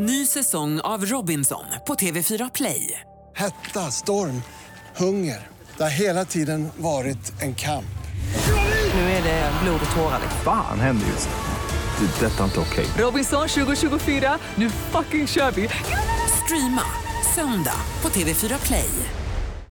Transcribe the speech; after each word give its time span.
Ny 0.00 0.26
säsong 0.26 0.80
av 0.80 1.04
Robinson 1.06 1.64
på 1.86 1.94
TV4 1.94 2.50
Play. 2.54 3.00
Hetta, 3.36 3.80
storm, 3.80 4.42
hunger. 4.96 5.46
Det 5.76 5.82
har 5.82 5.90
hela 5.90 6.24
tiden 6.24 6.68
varit 6.76 7.42
en 7.42 7.54
kamp. 7.54 7.84
Nu 8.94 9.00
är 9.00 9.22
det 9.22 9.52
blod 9.62 9.80
och 9.90 9.96
tårar. 9.96 10.20
Fan 10.44 10.80
händer 10.80 11.06
just 11.06 11.28
nu. 11.28 12.06
Det. 12.06 12.26
är 12.26 12.30
Detta 12.30 12.40
är 12.40 12.44
inte 12.44 12.60
okej. 12.60 12.86
Robinson 12.98 13.48
2024, 13.48 14.38
nu 14.54 14.70
fucking 14.70 15.26
kör 15.26 15.50
vi! 15.50 15.68
Streama 16.44 16.82
söndag 17.34 17.80
på 18.00 18.08
TV4 18.08 18.66
Play. 18.66 18.90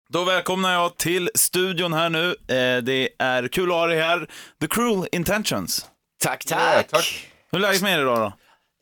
Då 0.09 0.23
välkomnar 0.23 0.73
jag 0.73 0.97
till 0.97 1.29
studion 1.35 1.93
här 1.93 2.09
nu. 2.09 2.27
Eh, 2.29 2.83
det 2.83 3.09
är 3.19 3.47
kul 3.47 3.69
att 3.69 3.75
ha 3.75 3.87
dig 3.87 4.01
här. 4.01 4.29
The 4.61 4.67
Cruel 4.67 5.07
Intentions. 5.11 5.85
Tack, 6.23 6.45
tack. 6.45 7.29
Hur 7.51 7.59
är 7.59 7.61
läget 7.61 7.81
med 7.81 7.93
er 7.93 8.01
idag 8.01 8.17
då? 8.17 8.33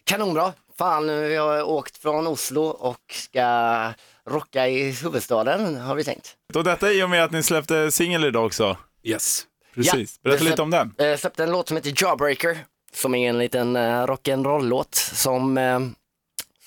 Kanonbra. 0.05 0.53
Fan, 0.77 1.07
jag 1.07 1.47
har 1.47 1.63
åkt 1.63 1.97
från 1.97 2.27
Oslo 2.27 2.61
och 2.63 2.99
ska 3.13 3.87
rocka 4.29 4.67
i 4.67 4.91
huvudstaden, 4.91 5.75
har 5.75 5.95
vi 5.95 6.03
tänkt. 6.03 6.35
Och 6.55 6.63
detta 6.63 6.91
i 6.91 7.03
och 7.03 7.09
med 7.09 7.23
att 7.23 7.31
ni 7.31 7.43
släppte 7.43 7.91
singel 7.91 8.23
idag 8.25 8.45
också. 8.45 8.77
Yes. 9.03 9.45
Precis. 9.75 10.21
Berätta 10.21 10.43
vi 10.43 10.49
lite 10.49 10.61
om 10.61 10.69
den. 10.69 10.93
Jag 10.97 11.19
släppte 11.19 11.43
en 11.43 11.51
låt 11.51 11.67
som 11.67 11.77
heter 11.77 11.93
Jawbreaker, 12.03 12.57
som 12.93 13.15
är 13.15 13.29
en 13.29 13.37
liten 13.37 13.75
uh, 13.75 14.05
rock'n'roll-låt 14.05 14.95
som, 14.95 15.57
eh, 15.57 15.79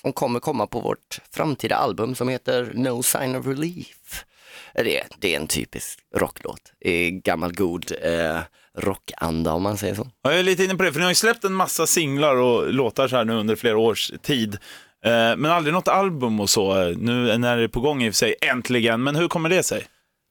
som 0.01 0.13
kommer 0.13 0.39
komma 0.39 0.67
på 0.67 0.79
vårt 0.79 1.19
framtida 1.31 1.75
album 1.75 2.15
som 2.15 2.29
heter 2.29 2.71
No 2.75 3.03
Sign 3.03 3.35
of 3.35 3.45
Relief. 3.47 4.25
Eh, 4.75 4.83
Det, 4.83 4.97
är- 4.99 5.07
det 5.19 5.35
är 5.35 5.39
en 5.39 5.47
typisk 5.47 5.99
rocklåt, 6.15 6.71
gammal 7.23 7.53
god 7.55 7.91
uh, 8.05 8.39
rockanda 8.77 9.51
om 9.53 9.61
man 9.63 9.77
säger 9.77 9.95
så. 9.95 10.07
Ja, 10.21 10.29
Jag 10.31 10.39
är 10.39 10.43
lite 10.43 10.63
inne 10.63 10.75
på 10.75 10.83
det, 10.83 10.91
för 10.91 10.99
ni 10.99 11.03
har 11.05 11.11
ju 11.11 11.15
släppt 11.15 11.43
en 11.43 11.53
massa 11.53 11.87
singlar 11.87 12.35
och 12.35 12.73
låtar 12.73 13.07
så 13.07 13.15
här 13.15 13.25
nu 13.25 13.33
under 13.33 13.55
flera 13.55 13.77
års 13.77 14.11
tid. 14.21 14.53
Eh, 15.05 15.11
Men 15.11 15.45
aldrig 15.45 15.73
något 15.73 15.87
album 15.87 16.39
och 16.39 16.49
så. 16.49 16.73
Nu 16.83 17.37
när 17.37 17.57
det 17.57 17.63
är 17.63 17.67
på 17.67 17.79
gång 17.79 18.03
i 18.03 18.09
och 18.09 18.13
för 18.13 18.17
sig, 18.17 18.35
äntligen. 18.41 19.03
Men 19.03 19.15
hur 19.15 19.27
kommer 19.27 19.49
det 19.49 19.63
sig? 19.63 19.85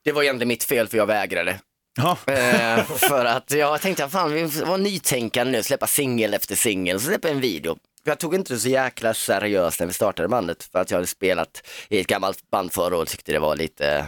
Det 0.05 0.13
var 0.13 0.23
egentligen 0.23 0.49
mitt 0.49 0.65
fel 0.65 0.89
för 0.89 0.97
jag 0.97 1.07
vägrade. 1.07 1.61
Ja, 1.99 2.17
Eh, 2.27 2.85
för 3.09 3.25
att 3.25 3.51
jag 3.51 3.81
tänkte, 3.81 4.09
fan 4.09 4.33
vi 4.33 4.43
var 4.67 4.79
nytänkande 4.79 5.53
nu, 5.53 5.63
släppa 5.63 5.87
singel 5.87 6.35
efter 6.35 6.57
singel, 6.57 7.01
så 7.01 7.07
släppa 7.07 7.29
en 7.29 7.41
video. 7.41 7.77
Jag 8.05 8.19
tog 8.19 8.35
inte 8.35 8.55
det 8.55 8.59
så 8.59 8.69
jäkla 8.69 9.15
seriöst 9.15 9.81
när 9.81 9.87
vi 9.87 9.93
startade 9.93 10.29
bandet 10.29 10.69
för 10.73 10.79
att 10.79 10.91
jag 10.91 10.97
hade 10.99 11.07
spelat 11.07 11.63
i 11.89 12.01
ett 12.01 12.07
gammalt 12.07 12.51
band 12.51 12.73
förra 12.73 12.97
och 12.99 13.09
tyckte 13.09 13.33
det 13.33 13.39
var 13.39 13.57
lite 13.57 14.07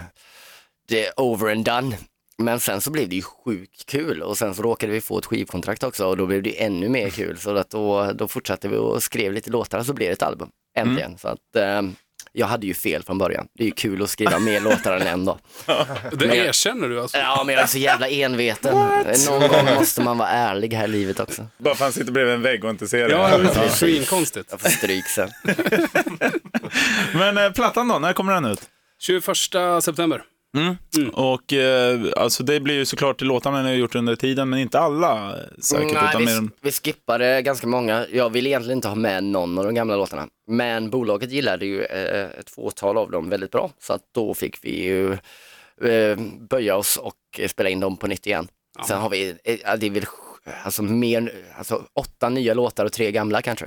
det 0.88 1.12
over 1.16 1.52
and 1.52 1.64
done. 1.64 1.96
Men 2.42 2.60
sen 2.60 2.80
så 2.80 2.90
blev 2.90 3.08
det 3.08 3.16
ju 3.16 3.22
sjukt 3.22 3.86
kul 3.86 4.22
och 4.22 4.38
sen 4.38 4.54
så 4.54 4.62
råkade 4.62 4.92
vi 4.92 5.00
få 5.00 5.18
ett 5.18 5.26
skivkontrakt 5.26 5.82
också 5.82 6.06
och 6.06 6.16
då 6.16 6.26
blev 6.26 6.42
det 6.42 6.62
ännu 6.62 6.88
mer 6.88 7.10
kul. 7.10 7.38
Så 7.38 7.56
att 7.56 7.70
då, 7.70 8.12
då 8.12 8.28
fortsatte 8.28 8.68
vi 8.68 8.76
och 8.76 9.02
skrev 9.02 9.32
lite 9.32 9.50
låtar 9.50 9.78
och 9.78 9.86
så 9.86 9.92
blev 9.92 10.08
det 10.08 10.12
ett 10.12 10.22
album, 10.22 10.48
äntligen. 10.76 11.18
Så 11.18 11.28
att 11.28 11.56
eh, 11.56 11.82
jag 12.32 12.46
hade 12.46 12.66
ju 12.66 12.74
fel 12.74 13.02
från 13.02 13.18
början. 13.18 13.48
Det 13.54 13.62
är 13.62 13.66
ju 13.66 13.72
kul 13.72 14.02
att 14.02 14.10
skriva 14.10 14.38
mer 14.38 14.60
låtar 14.60 14.92
än 14.96 15.06
en 15.06 15.24
då. 15.24 15.38
Det 16.12 16.26
Men- 16.26 16.32
erkänner 16.36 16.88
du 16.88 17.00
alltså? 17.00 17.18
Ja, 17.18 17.42
men 17.46 17.54
jag 17.54 17.62
är 17.62 17.66
så 17.66 17.78
jävla 17.78 18.08
enveten. 18.08 18.74
Någon 19.28 19.48
gång 19.48 19.64
måste 19.78 20.02
man 20.02 20.18
vara 20.18 20.28
ärlig 20.28 20.74
här 20.74 20.84
i 20.84 20.88
livet 20.88 21.20
också. 21.20 21.46
bara 21.58 21.74
för 21.74 21.84
att 21.84 21.86
han 21.86 21.92
sitter 21.92 22.12
bredvid 22.12 22.34
en 22.34 22.42
vägg 22.42 22.64
och 22.64 22.70
inte 22.70 22.88
ser 22.88 23.08
det. 23.08 23.14
Ja, 23.14 23.38
det 23.38 23.60
är 23.60 23.68
svinkonstigt. 23.68 24.48
Jag 24.50 24.60
får 24.60 24.68
stryk 24.68 25.06
sen. 25.06 25.28
Men 27.14 27.38
eh, 27.38 27.52
plattan 27.52 27.88
då, 27.88 27.98
när 27.98 28.12
kommer 28.12 28.32
den 28.32 28.44
ut? 28.44 28.60
21 29.00 29.24
september. 29.82 30.22
Och 31.12 31.52
eh, 31.52 32.00
alltså 32.16 32.42
det 32.42 32.60
blir 32.60 32.74
ju 32.74 32.84
såklart 32.84 33.20
låtarna 33.20 33.62
ni 33.62 33.68
har 33.68 33.74
gjort 33.76 33.94
under 33.94 34.16
tiden, 34.16 34.48
men 34.48 34.58
inte 34.58 34.78
alla 34.80 35.34
säkert. 35.62 35.92
Nej, 35.94 36.04
utan 36.08 36.24
mer 36.24 36.30
vi, 36.30 36.36
än- 36.38 36.50
vi 36.60 36.72
skippade 36.72 37.42
ganska 37.42 37.66
många. 37.66 38.06
Jag 38.12 38.30
ville 38.30 38.48
egentligen 38.48 38.78
inte 38.78 38.88
ha 38.88 38.94
med 38.94 39.24
någon 39.24 39.58
av 39.58 39.64
de 39.64 39.74
gamla 39.74 39.96
låtarna. 39.96 40.28
Men 40.50 40.90
bolaget 40.90 41.30
gillade 41.30 41.66
ju 41.66 41.82
eh, 41.84 42.24
ett 42.40 42.50
fåtal 42.50 42.98
av 42.98 43.10
dem 43.10 43.30
väldigt 43.30 43.50
bra. 43.50 43.70
Så 43.78 43.92
att 43.92 44.02
då 44.14 44.34
fick 44.34 44.64
vi 44.64 44.84
ju 44.84 45.12
eh, 45.90 46.18
böja 46.50 46.76
oss 46.76 46.96
och 46.96 47.14
spela 47.48 47.68
in 47.70 47.80
dem 47.80 47.96
på 47.96 48.06
nytt 48.06 48.26
igen. 48.26 48.48
Sen 48.86 49.00
har 49.00 49.10
vi, 49.10 49.34
eh, 49.44 49.58
ja, 49.64 49.76
det 49.76 49.86
är 49.86 49.90
väl 49.90 50.04
alltså, 50.64 50.82
mer, 50.82 51.32
alltså, 51.58 51.82
åtta 51.94 52.28
nya 52.28 52.54
låtar 52.54 52.84
och 52.84 52.92
tre 52.92 53.12
gamla 53.12 53.42
kanske. 53.42 53.66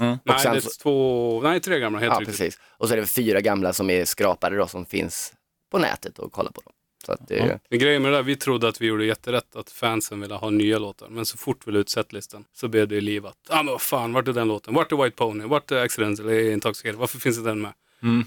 Nej, 0.00 0.18
sen 0.42 0.52
det 0.52 0.58
är 0.58 0.82
två, 0.82 1.40
nej 1.42 1.60
tre 1.60 1.78
gamla, 1.80 1.98
helt 1.98 2.12
Ja, 2.14 2.20
riktigt. 2.20 2.38
precis. 2.38 2.60
Och 2.78 2.88
så 2.88 2.94
är 2.94 2.98
det 3.00 3.06
fyra 3.06 3.40
gamla 3.40 3.72
som 3.72 3.90
är 3.90 4.04
skrapade 4.04 4.56
då, 4.56 4.66
som 4.66 4.86
finns 4.86 5.32
på 5.70 5.78
nätet 5.78 6.18
och 6.18 6.32
kolla 6.32 6.52
på 6.52 6.60
dem. 6.60 6.72
Så 7.06 7.12
att 7.12 7.28
det, 7.28 7.60
Men 7.70 7.78
grejen 7.78 8.02
med 8.02 8.12
det 8.12 8.16
där, 8.16 8.22
vi 8.22 8.36
trodde 8.36 8.68
att 8.68 8.80
vi 8.80 8.86
gjorde 8.86 9.04
jätterätt, 9.04 9.56
att 9.56 9.70
fansen 9.70 10.20
ville 10.20 10.34
ha 10.34 10.50
nya 10.50 10.78
låtar. 10.78 11.08
Men 11.08 11.26
så 11.26 11.38
fort 11.38 11.66
vi 11.66 11.72
la 11.72 11.78
ut 11.78 11.88
setlistan 11.88 12.44
så 12.52 12.68
blev 12.68 12.88
det 12.88 13.00
livat. 13.00 13.36
Ja 13.48 13.58
ah, 13.58 13.62
men 13.62 13.72
vad 13.72 13.80
fan, 13.80 14.12
vart 14.12 14.28
är 14.28 14.32
den 14.32 14.48
låten? 14.48 14.74
Vart 14.74 14.92
är 14.92 14.96
White 14.96 15.16
Pony? 15.16 15.44
Vart 15.44 15.70
är 15.70 15.76
Accidentally 15.76 16.52
Intoxicated? 16.52 16.98
Varför 16.98 17.18
finns 17.18 17.36
inte 17.38 17.50
den 17.50 17.60
med? 17.60 17.72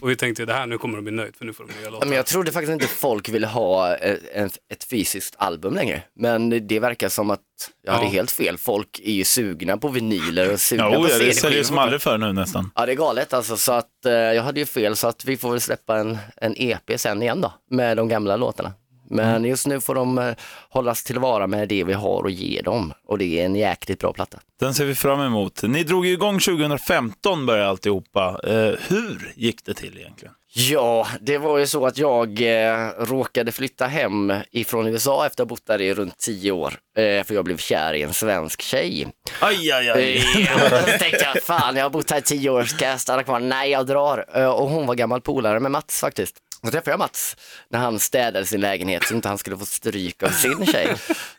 Och 0.01 0.09
vi 0.09 0.15
tänkte, 0.15 0.45
det 0.45 0.53
här 0.53 0.67
nu 0.67 0.77
kommer 0.77 0.95
de 0.95 1.01
bli 1.03 1.11
nöjd 1.13 1.35
för 1.35 1.45
nu 1.45 1.53
får 1.53 1.65
de 1.67 1.73
nya 1.81 1.89
låtar. 1.89 2.07
Men 2.07 2.15
jag 2.15 2.25
trodde 2.25 2.51
faktiskt 2.51 2.73
inte 2.73 2.87
folk 2.87 3.29
ville 3.29 3.47
ha 3.47 3.95
eh, 3.95 4.17
en, 4.33 4.49
ett 4.69 4.83
fysiskt 4.83 5.35
album 5.37 5.73
längre. 5.73 6.03
Men 6.15 6.67
det 6.67 6.79
verkar 6.79 7.09
som 7.09 7.29
att 7.29 7.41
jag 7.83 7.93
hade 7.93 8.05
Ja. 8.05 8.11
helt 8.11 8.31
fel. 8.31 8.57
Folk 8.57 8.99
är 9.03 9.11
ju 9.11 9.23
sugna 9.23 9.77
på 9.77 9.87
vinyler 9.87 10.53
och 10.53 10.59
sugna 10.59 10.83
Ja, 10.83 10.95
på 10.95 11.09
ja, 11.09 11.17
det 11.17 11.33
säljer 11.33 11.63
som 11.63 11.77
aldrig 11.77 12.01
förr 12.01 12.17
nu 12.17 12.33
nästan. 12.33 12.71
Ja, 12.75 12.85
det 12.85 12.91
är 12.91 12.95
galet 12.95 13.33
alltså. 13.33 13.57
Så 13.57 13.71
att 13.71 14.05
eh, 14.05 14.11
jag 14.13 14.43
hade 14.43 14.59
ju 14.59 14.65
fel 14.65 14.95
så 14.95 15.07
att 15.07 15.25
vi 15.25 15.37
får 15.37 15.51
väl 15.51 15.61
släppa 15.61 15.97
en, 15.97 16.17
en 16.35 16.53
EP 16.57 16.91
sen 16.99 17.21
igen 17.21 17.41
då 17.41 17.53
med 17.69 17.97
de 17.97 18.07
gamla 18.07 18.35
låtarna. 18.35 18.73
Men 19.11 19.29
Mm. 19.35 19.45
just 19.49 19.67
nu 19.67 19.81
får 19.81 19.95
de 19.95 20.17
eh, 20.17 20.33
hållas 20.69 21.03
tillvara 21.03 21.47
med 21.47 21.67
det 21.69 21.83
vi 21.83 21.94
har 21.94 22.25
att 22.25 22.33
ge 22.33 22.61
dem 22.61 22.94
och 23.07 23.17
det 23.17 23.39
är 23.39 23.45
en 23.45 23.55
jäkligt 23.55 23.99
bra 23.99 24.13
platta. 24.13 24.39
Den 24.59 24.73
ser 24.73 24.85
vi 24.85 24.95
fram 24.95 25.22
emot. 25.22 25.63
Ni 25.63 25.83
drog 25.83 26.07
igång 26.07 26.39
2015 26.39 27.45
började 27.45 27.69
alltihopa. 27.69 28.39
Eh, 28.44 28.73
hur 28.88 29.33
gick 29.35 29.66
det 29.66 29.73
till 29.73 29.97
egentligen? 29.97 30.33
Ja, 30.53 31.07
det 31.22 31.38
var 31.38 31.57
ju 31.57 31.67
så 31.67 31.85
att 31.85 31.97
jag 31.97 32.41
eh, 32.41 32.89
råkade 32.99 33.51
flytta 33.51 33.88
hem 33.88 34.33
ifrån 34.51 34.88
USA 34.88 35.25
efter 35.25 35.43
att 35.43 35.49
ha 35.49 35.55
bott 35.55 35.66
där 35.66 35.81
i 35.81 35.93
runt 35.93 36.17
tio 36.17 36.51
år. 36.51 36.73
Eh, 36.97 37.23
för 37.23 37.33
jag 37.33 37.45
blev 37.45 37.57
kär 37.57 37.93
i 37.93 38.01
en 38.01 38.13
svensk 38.13 38.61
tjej. 38.61 39.07
Aj, 39.41 39.72
aj, 39.72 39.89
aj. 39.89 40.22
Så 40.22 40.85
tänkte 40.99 41.25
jag, 41.33 41.43
fan 41.43 41.75
jag 41.75 41.83
har 41.85 41.89
bott 41.89 42.11
här 42.11 42.17
i 42.17 42.22
tio 42.22 42.49
år, 42.49 42.63
ska 42.63 42.85
jag 42.85 43.01
stanna 43.01 43.23
kvar? 43.23 43.39
Nej, 43.39 43.72
jag 43.72 43.85
drar. 43.88 44.25
Eh, 44.35 44.45
Och 44.49 44.69
hon 44.69 44.85
var 44.88 44.95
gammal 44.95 45.22
polare 45.22 45.59
med 45.59 45.72
Mats 45.72 45.99
faktiskt. 46.01 46.35
Så 46.63 46.72
träffade 46.72 46.91
jag 46.91 46.99
Mats 46.99 47.38
när 47.69 47.79
han 47.79 47.99
städade 47.99 48.45
sin 48.45 48.61
lägenhet 48.61 49.03
så 49.03 49.13
inte 49.16 49.27
han 49.27 49.38
skulle 49.38 49.57
få 49.57 49.66
stryk 49.66 50.23
av 50.23 50.29
sin 50.29 50.66
tjej. 50.66 50.95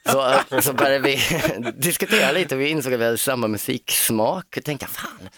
Så, 0.07 0.35
så 0.63 0.73
började 0.73 0.99
vi 0.99 1.19
diskutera 1.77 2.33
lite 2.33 2.55
och 2.55 2.61
vi 2.61 2.69
insåg 2.69 2.95
att 2.95 3.01
vi 3.01 3.05
hade 3.05 3.19
samma 3.19 3.49
musiksmak. 3.49 4.47
Jag 4.57 4.65
tänkte, 4.65 4.87
fan, 4.87 5.29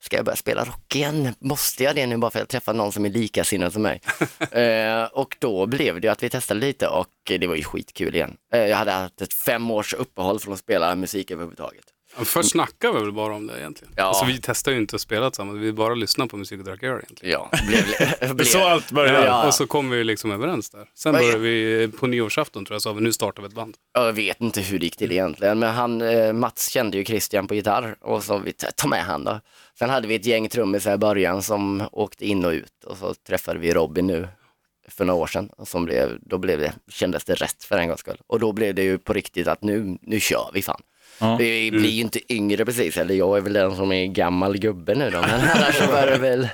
ska 0.00 0.16
jag 0.16 0.24
börja 0.24 0.36
spela 0.36 0.64
rock 0.64 0.96
igen? 0.96 1.34
Måste 1.38 1.84
jag 1.84 1.94
det 1.94 2.06
nu 2.06 2.16
bara 2.16 2.30
för 2.30 2.38
att 2.38 2.42
jag 2.42 2.48
träffar 2.48 2.74
någon 2.74 2.92
som 2.92 3.04
är 3.04 3.10
likasinnad 3.10 3.72
som 3.72 3.82
mig? 3.82 4.00
eh, 4.50 5.04
och 5.04 5.36
då 5.38 5.66
blev 5.66 6.00
det 6.00 6.08
att 6.08 6.22
vi 6.22 6.30
testade 6.30 6.60
lite 6.60 6.88
och 6.88 7.08
det 7.24 7.46
var 7.46 7.54
ju 7.54 7.64
skitkul 7.64 8.14
igen. 8.14 8.36
Eh, 8.52 8.60
jag 8.60 8.76
hade 8.76 8.92
haft 8.92 9.20
ett 9.20 9.34
fem 9.34 9.70
års 9.70 9.94
uppehåll 9.94 10.40
från 10.40 10.54
att 10.54 10.60
spela 10.60 10.94
musik 10.94 11.30
överhuvudtaget. 11.30 11.93
Ja, 12.18 12.24
Först 12.24 12.50
snackade 12.50 12.98
vi 12.98 13.04
väl 13.04 13.12
bara 13.12 13.34
om 13.34 13.46
det 13.46 13.58
egentligen. 13.58 13.94
Ja. 13.96 14.02
Alltså, 14.02 14.24
vi 14.24 14.40
testade 14.40 14.76
ju 14.76 14.80
inte 14.80 14.96
att 14.96 15.02
spela 15.02 15.30
tillsammans, 15.30 15.58
vi 15.58 15.72
bara 15.72 15.94
lyssnade 15.94 16.30
på 16.30 16.36
musik 16.36 16.58
och 16.58 16.64
drack 16.64 16.82
öl 16.82 17.00
egentligen. 17.02 17.32
Ja, 17.32 17.50
blev, 17.66 18.34
blev, 18.34 18.44
så 18.44 18.64
allt 18.64 18.90
började. 18.90 19.26
Ja. 19.26 19.46
Och 19.46 19.54
så 19.54 19.66
kom 19.66 19.90
vi 19.90 20.04
liksom 20.04 20.30
överens 20.30 20.70
där. 20.70 20.88
Sen 20.94 21.12
Vad 21.12 21.22
började 21.22 21.38
vi 21.38 21.88
på 21.88 22.06
nyårsafton 22.06 22.64
tror 22.64 22.74
jag, 22.74 22.82
sa 22.82 22.92
vi 22.92 23.00
nu 23.00 23.12
startar 23.12 23.42
vi 23.42 23.48
ett 23.48 23.54
band. 23.54 23.76
Jag 23.92 24.12
vet 24.12 24.40
inte 24.40 24.60
hur 24.60 24.78
det 24.78 24.84
gick 24.84 24.96
till 24.96 25.12
egentligen, 25.12 25.58
men 25.58 25.74
han, 25.74 26.02
eh, 26.02 26.32
Mats 26.32 26.68
kände 26.68 26.96
ju 26.96 27.04
Christian 27.04 27.46
på 27.46 27.54
gitarr 27.54 27.96
och 28.00 28.24
så 28.24 28.38
vi 28.38 28.52
ta 28.52 28.88
med 28.88 29.04
han 29.04 29.24
då. 29.24 29.40
Sen 29.78 29.90
hade 29.90 30.08
vi 30.08 30.14
ett 30.14 30.26
gäng 30.26 30.48
trummisar 30.48 30.94
i 30.94 30.96
början 30.96 31.42
som 31.42 31.88
åkte 31.92 32.26
in 32.26 32.44
och 32.44 32.52
ut 32.52 32.84
och 32.84 32.96
så 32.96 33.14
träffade 33.14 33.58
vi 33.58 33.74
Robin 33.74 34.06
nu 34.06 34.28
för 34.88 35.04
några 35.04 35.20
år 35.20 35.26
sedan 35.26 35.48
och 35.56 35.68
som 35.68 35.84
blev, 35.84 36.18
då 36.20 36.38
blev 36.38 36.60
det, 36.60 36.74
kändes 36.88 37.24
det 37.24 37.34
rätt 37.34 37.64
för 37.64 37.78
en 37.78 37.88
gångs 37.88 38.00
skull. 38.00 38.20
Och 38.26 38.40
då 38.40 38.52
blev 38.52 38.74
det 38.74 38.82
ju 38.82 38.98
på 38.98 39.12
riktigt 39.12 39.48
att 39.48 39.62
nu, 39.62 39.98
nu 40.02 40.20
kör 40.20 40.50
vi 40.54 40.62
fan. 40.62 40.82
Ja. 41.18 41.36
Vi 41.36 41.70
blir 41.70 41.90
ju 41.90 42.00
inte 42.00 42.32
yngre 42.32 42.64
precis, 42.64 42.96
eller 42.96 43.14
jag 43.14 43.36
är 43.36 43.40
väl 43.40 43.52
den 43.52 43.76
som 43.76 43.92
är 43.92 44.06
gammal 44.06 44.58
gubbe 44.58 44.94
nu 44.94 45.10
då, 45.10 45.20
men 45.20 45.30
annars 45.30 45.78
så 45.78 45.86
var 45.86 46.06
det 46.06 46.18
väl 46.18 46.48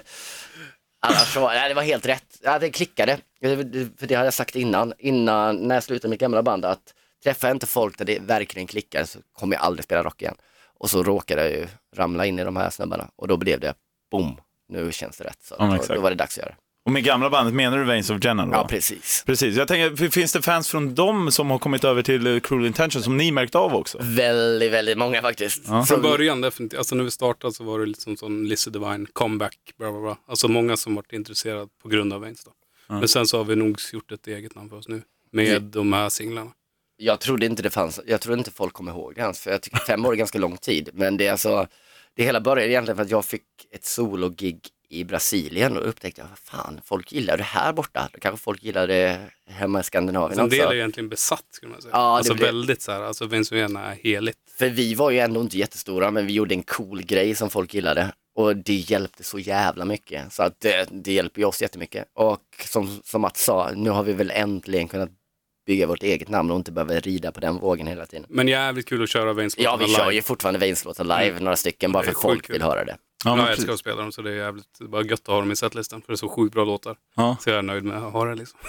Annars 1.03 1.35
så, 1.35 1.49
nej, 1.49 1.69
det 1.69 1.75
var 1.75 1.83
helt 1.83 2.07
rätt. 2.07 2.39
Ja, 2.43 2.59
det 2.59 2.71
klickade. 2.71 3.19
För 3.41 4.07
det 4.07 4.15
hade 4.15 4.27
jag 4.27 4.35
sagt 4.35 4.57
innan, 4.57 4.93
innan 4.99 5.57
när 5.57 5.75
jag 5.75 5.85
slutade 5.85 6.11
mitt 6.11 6.21
gamla 6.21 6.43
band, 6.43 6.65
att 6.65 6.95
träffar 7.25 7.49
jag 7.49 7.55
inte 7.55 7.67
folk 7.67 7.99
där 7.99 8.05
det 8.05 8.19
verkligen 8.19 8.67
klickar 8.67 9.05
så 9.05 9.19
kommer 9.33 9.57
jag 9.57 9.65
aldrig 9.65 9.85
spela 9.85 10.03
rock 10.03 10.23
igen. 10.23 10.35
Och 10.79 10.91
så 10.91 11.03
råkade 11.03 11.43
jag 11.43 11.51
ju 11.51 11.67
ramla 11.97 12.27
in 12.27 12.39
i 12.39 12.45
de 12.45 12.57
här 12.57 12.71
snubbarna 12.71 13.11
och 13.17 13.29
då 13.29 13.37
blev 13.37 13.61
det 13.61 13.75
boom, 14.11 14.37
nu 14.69 14.93
känns 14.93 15.17
det 15.17 15.25
rätt. 15.25 15.43
Så 15.43 15.55
Ja, 15.59 15.79
då, 15.89 15.95
då 15.95 16.01
var 16.01 16.11
det 16.11 16.17
dags 16.17 16.39
att 16.39 16.45
göra 16.45 16.49
det. 16.51 16.57
Och 16.85 16.93
med 16.93 17.05
gamla 17.05 17.31
bandet 17.31 17.55
menar 17.55 17.79
du 17.79 17.85
Veins 17.85 18.11
of 18.11 18.25
Jenna 18.25 18.47
då? 18.47 18.53
Ja, 18.53 18.67
precis. 18.69 19.23
Precis, 19.27 19.57
jag 19.57 19.69
tänker, 19.69 20.11
finns 20.11 20.33
det 20.33 20.43
fans 20.43 20.69
från 20.69 20.95
dem 20.95 21.33
som 21.33 21.51
har 21.51 21.59
kommit 21.59 21.85
över 21.85 22.03
till 22.03 22.27
eh, 22.27 22.41
Cruel 22.41 22.67
Intention 22.67 23.03
som 23.03 23.17
ni 23.17 23.33
märkt 23.33 23.55
av 23.55 23.75
också? 23.75 23.99
Väldigt, 24.03 24.73
väldigt 24.73 24.99
många 24.99 25.23
faktiskt. 25.23 25.63
Ja. 25.69 25.85
Från 25.85 26.03
början 26.03 26.41
definitivt, 26.41 26.79
alltså 26.79 26.95
när 26.95 27.05
vi 27.05 27.11
startade 27.11 27.55
så 27.55 27.65
var 27.65 27.79
det 27.79 27.87
liksom 27.87 28.17
som 28.17 28.45
Lizzie 28.45 28.73
Divine, 28.73 29.07
comeback, 29.13 29.57
bla 29.79 29.91
bla 29.91 30.01
bla. 30.01 30.17
Alltså 30.29 30.49
många 30.49 30.77
som 30.77 30.95
varit 30.95 31.13
intresserade 31.13 31.69
på 31.83 31.89
grund 31.89 32.13
av 32.13 32.21
Veins 32.21 32.45
då. 32.45 32.51
Men 32.89 33.09
sen 33.09 33.27
så 33.27 33.37
har 33.37 33.45
vi 33.45 33.57
nog 33.57 33.81
gjort 33.93 34.13
ett 34.13 34.27
eget 34.27 34.55
namn 34.55 34.69
för 34.71 34.77
oss 34.77 34.89
nu. 34.89 35.03
Med 35.33 35.63
de 35.63 35.93
här 35.93 36.09
singlarna. 36.09 36.51
jag 36.97 37.21
trodde 37.21 37.47
inte 37.47 37.63
det 37.63 37.71
fanns, 37.71 38.01
jag 38.07 38.21
trodde 38.21 38.39
inte 38.39 38.51
folk 38.51 38.73
kom 38.73 38.89
ihåg 38.89 39.15
det 39.15 39.21
ens, 39.21 39.41
för 39.41 39.51
jag 39.51 39.63
tycker 39.63 39.79
fem 39.79 40.07
år 40.07 40.13
är 40.13 40.17
ganska 40.17 40.39
lång 40.39 40.57
tid, 40.57 40.91
men 40.93 41.17
det 41.17 41.27
är 41.27 41.33
alltså, 41.33 41.67
det 42.17 42.25
hela 42.25 42.41
började 42.41 42.73
egentligen 42.73 42.97
för 42.97 43.05
att 43.05 43.11
jag 43.11 43.25
fick 43.25 43.43
ett 43.75 43.85
sologig 43.85 44.61
i 44.91 45.05
Brasilien 45.05 45.77
och 45.77 45.89
upptäckte 45.89 46.21
jag, 46.21 46.29
vad 46.29 46.39
fan, 46.39 46.81
folk 46.85 47.13
gillar 47.13 47.37
det 47.37 47.43
här 47.43 47.73
borta. 47.73 48.09
Då 48.13 48.19
kanske 48.21 48.45
folk 48.45 48.63
gillar 48.63 48.87
det 48.87 49.21
hemma 49.47 49.81
i 49.81 49.83
Skandinavien 49.83 50.35
Så 50.37 50.41
en 50.41 50.47
också. 50.47 50.59
del 50.59 50.69
är 50.69 50.75
egentligen 50.75 51.09
besatt 51.09 51.45
skulle 51.51 51.73
man 51.73 51.83
säga. 51.83 51.91
Ja, 51.95 52.17
alltså 52.17 52.35
blev- 52.35 52.47
väldigt 52.47 52.83
så 52.83 52.93
här, 52.93 53.01
alltså 53.01 53.27
Venezuela 53.27 53.81
är 53.81 53.95
heligt. 53.95 54.39
För 54.59 54.69
vi 54.69 54.95
var 54.95 55.11
ju 55.11 55.19
ändå 55.19 55.41
inte 55.41 55.59
jättestora, 55.59 56.11
men 56.11 56.27
vi 56.27 56.33
gjorde 56.33 56.55
en 56.55 56.63
cool 56.63 57.03
grej 57.03 57.35
som 57.35 57.51
folk 57.51 57.75
gillade. 57.75 58.13
Och 58.35 58.57
det 58.57 58.75
hjälpte 58.75 59.25
så 59.25 59.39
jävla 59.39 59.85
mycket. 59.85 60.33
Så 60.33 60.43
att 60.43 60.61
det, 60.61 60.89
det 60.91 61.13
hjälper 61.13 61.41
ju 61.41 61.47
oss 61.47 61.63
jättemycket. 61.63 62.05
Och 62.15 62.43
som, 62.67 63.01
som 63.05 63.21
Mats 63.21 63.45
sa, 63.45 63.71
nu 63.75 63.91
har 63.91 64.03
vi 64.03 64.13
väl 64.13 64.31
äntligen 64.31 64.89
kunnat 64.89 65.11
bygga 65.71 65.87
vårt 65.87 66.03
eget 66.03 66.29
namn 66.29 66.51
och 66.51 66.57
inte 66.57 66.73
behöva 66.73 66.95
rida 66.95 67.33
på 67.33 67.41
den 67.41 67.59
vågen 67.59 67.87
hela 67.87 68.07
tiden. 68.07 68.27
Men 68.29 68.49
jävligt 68.49 68.89
kul 68.89 69.03
att 69.03 69.11
köra 69.11 69.27
Ja, 69.29 69.33
Vainslåtarna 69.33 69.77
vi 69.79 69.85
live. 69.87 69.99
kör 69.99 70.11
ju 70.11 70.23
fortfarande 70.23 70.59
Vainslåtar 70.61 71.05
live, 71.05 71.41
några 71.41 71.57
stycken, 71.57 71.93
bara 71.93 72.03
för 72.03 72.13
folk 72.13 72.25
sjukt 72.39 72.47
kul. 72.47 72.53
vill 72.53 72.63
höra 72.63 72.85
det. 72.85 72.97
Ja, 73.25 73.39
jag 73.39 73.51
älskar 73.53 73.73
att 73.73 73.79
spela 73.79 74.03
dem 74.03 74.13
så 74.13 74.23
det 74.23 74.31
är 74.31 74.35
jävligt 74.37 74.67
det 74.79 74.85
är 74.85 74.89
bara 74.89 75.03
gött 75.03 75.21
att 75.21 75.27
ha 75.27 75.41
dem 75.41 75.51
i 75.53 75.57
setlistan 75.57 76.01
för 76.03 76.13
det 76.13 76.15
är 76.15 76.17
så 76.17 76.29
sjukt 76.29 76.55
bra 76.55 76.65
låtar. 76.65 76.97
Ja. 77.17 77.37
Så 77.41 77.51
jag 77.51 77.59
är 77.59 77.63
nöjd 77.63 77.85
med 77.85 77.97
att 77.97 78.13
ha 78.13 78.25
det 78.25 78.35
liksom. 78.35 78.59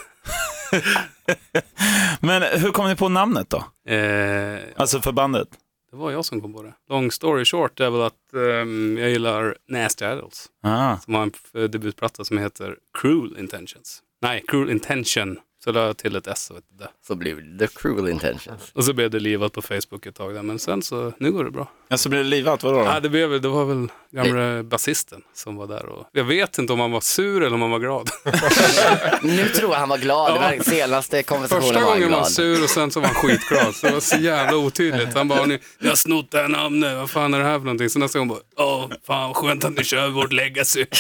Men 2.20 2.42
hur 2.62 2.72
kom 2.72 2.88
ni 2.90 2.96
på 2.96 3.10
namnet 3.10 3.50
då? 3.50 3.92
Eh, 3.94 4.60
Alltså 4.76 5.02
för 5.02 5.12
bandet? 5.12 5.48
det 5.92 5.98
var 5.98 6.12
jag 6.12 6.26
som 6.26 6.42
kom 6.42 6.54
på 6.54 6.64
det. 6.64 6.74
Long 6.90 7.12
story 7.12 7.46
short 7.46 7.80
är 7.80 7.90
väl 7.90 8.02
att 8.02 8.34
ehm, 8.34 8.98
jag 8.98 9.10
gillar 9.10 9.56
Nasty 9.70 10.06
Idols. 10.06 10.46
Ah. 10.64 10.98
Som 10.98 11.14
har 11.14 11.22
en 11.24 11.32
debutplatta 11.72 12.24
som 12.24 12.38
heter 12.38 12.76
Cruel 13.02 13.38
Intentions. 13.40 14.00
Nej, 14.22 14.44
Cruel 14.48 14.70
Intention. 14.70 15.40
Så 15.64 15.72
la 15.72 15.86
jag 15.86 15.98
till 15.98 16.16
ett 16.16 16.28
S 16.28 16.52
och 16.52 16.58
ett 16.58 16.80
D. 16.80 16.86
Så 17.08 17.16
blev 17.16 17.58
det 17.58 17.76
Cruel 17.76 18.10
Intentions. 18.10 18.72
Och 18.74 18.86
så 18.86 18.94
blev 18.94 19.10
det 19.10 19.20
livat 19.20 19.54
på 19.54 19.62
Facebook 19.62 20.06
ett 20.06 20.16
tag 20.16 20.34
där, 20.34 20.44
men 20.44 20.60
sen 20.60 20.82
så, 20.82 21.14
nu 21.18 21.32
går 21.32 21.44
det 21.44 21.52
bra. 21.52 21.72
Ja, 21.88 21.98
så 21.98 22.10
blev 22.10 22.24
det 22.24 22.30
livat, 22.30 22.64
vadå 22.64 22.78
då? 22.78 22.86
Ja, 22.86 23.00
det, 23.00 23.10
blev, 23.10 23.42
det 23.42 23.48
var 23.48 23.66
väl 23.66 23.88
gamle 24.12 24.64
basisten 24.64 25.22
som 25.34 25.56
var 25.56 25.68
där 25.68 25.86
och 25.86 26.08
jag 26.12 26.24
vet 26.24 26.58
inte 26.58 26.74
om 26.74 26.80
han 26.80 26.92
var 26.92 27.02
sur 27.02 27.44
eller 27.44 27.54
om 27.56 27.62
han 27.62 27.72
var 27.72 27.80
glad. 27.80 28.10
Nu 29.22 29.46
tror 29.50 29.72
jag 29.72 29.80
han 29.80 29.90
var 29.90 29.98
glad, 29.98 30.34
det 30.34 30.40
var 30.40 30.64
senaste 30.64 31.24
konversationen 31.24 31.64
Första 31.68 31.80
var 31.86 31.92
han 31.92 32.00
gången 32.00 32.12
var 32.12 32.20
han 32.22 32.30
sur 32.30 32.64
och 32.64 32.70
sen 32.70 32.92
så 32.92 33.00
var 33.00 33.08
han 33.08 33.16
skitglad. 33.16 33.76
Så 33.76 33.88
det 33.88 33.94
var 33.94 34.00
så 34.00 34.18
jävla 34.18 34.58
otydligt. 34.58 35.14
Han 35.14 35.28
bara, 35.28 35.46
"Ni- 35.46 35.60
jag 35.80 35.90
har 35.90 35.96
snott 35.96 36.32
det 36.32 36.38
här 36.38 36.48
namnet, 36.48 36.98
vad 36.98 37.10
fan 37.10 37.34
är 37.34 37.40
det 37.40 37.46
här 37.46 37.58
för 37.60 37.66
någonting? 37.66 37.90
Så 37.90 38.00
nästa 38.00 38.20
gång 38.20 38.28
bara, 38.28 38.40
åh, 38.58 38.86
fan 39.08 39.28
vad 39.28 39.36
skönt 39.36 39.66
att 39.66 39.78
ni 39.78 39.84
kör 39.84 40.08
vårt 40.10 40.34
legacy. 40.34 40.86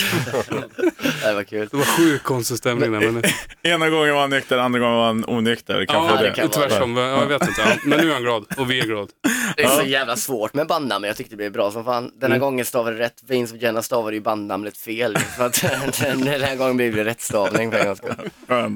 Det 1.23 1.33
var 1.33 1.43
kul. 1.43 1.67
Det 1.71 1.77
var 1.77 1.83
sjukt 1.85 2.23
konstig 2.23 2.57
stämning 2.57 2.91
där. 2.91 2.99
Men, 3.11 3.23
Ena 3.63 3.89
gången 3.89 4.13
var 4.13 4.21
han 4.21 4.29
nykter, 4.29 4.57
andra 4.57 4.79
gången 4.79 4.95
var 4.95 5.05
han 5.05 5.25
onykter. 5.27 5.85
Kanske 5.85 6.15
ja, 6.15 6.21
det. 6.21 6.29
det 6.29 6.35
kan 6.35 6.49
tvärtom. 6.49 6.97
Ja, 6.97 7.07
jag 7.07 7.25
vet 7.25 7.41
inte. 7.47 7.61
Ja, 7.61 7.67
Men 7.83 7.99
nu 7.99 8.09
är 8.09 8.13
han 8.13 8.23
glad 8.23 8.45
och 8.57 8.71
vi 8.71 8.79
är 8.79 8.85
glada. 8.85 9.07
Det 9.57 9.63
är 9.63 9.67
så 9.69 9.85
jävla 9.85 10.15
svårt 10.15 10.53
med 10.53 10.67
bandnamn, 10.67 11.01
men 11.01 11.07
jag 11.07 11.17
tyckte 11.17 11.33
det 11.33 11.37
blev 11.37 11.51
bra 11.51 11.71
som 11.71 11.85
fan. 11.85 12.11
Den 12.15 12.31
här 12.31 12.39
gången 12.39 12.65
stavade 12.65 12.97
det 12.97 13.00
rätt, 13.01 13.23
Veins 13.27 13.53
of 13.53 13.61
Jenna 13.61 13.81
stavade 13.81 14.15
ju 14.15 14.21
bandnamnet 14.21 14.77
fel. 14.77 15.17
Så 15.37 15.43
att 15.43 15.61
den, 15.99 16.19
den 16.21 16.41
här 16.41 16.55
gången 16.55 16.77
blev 16.77 16.95
det 16.95 17.05
rätt 17.05 17.21
stavning 17.21 17.71
för 17.71 17.79
en 17.79 17.85
gångs 17.85 17.97
skull. 17.97 18.31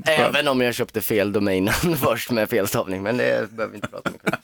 Även 0.05 0.47
om 0.47 0.61
jag 0.61 0.75
köpte 0.75 1.01
fel 1.01 1.31
domainnamn 1.31 1.97
först 2.01 2.31
med 2.31 2.49
fel 2.49 2.67
stavning, 2.67 3.03
men 3.03 3.17
det 3.17 3.51
behöver 3.51 3.71
vi 3.71 3.75
inte 3.75 3.87
prata 3.87 4.11
mycket 4.11 4.33
om. 4.33 4.39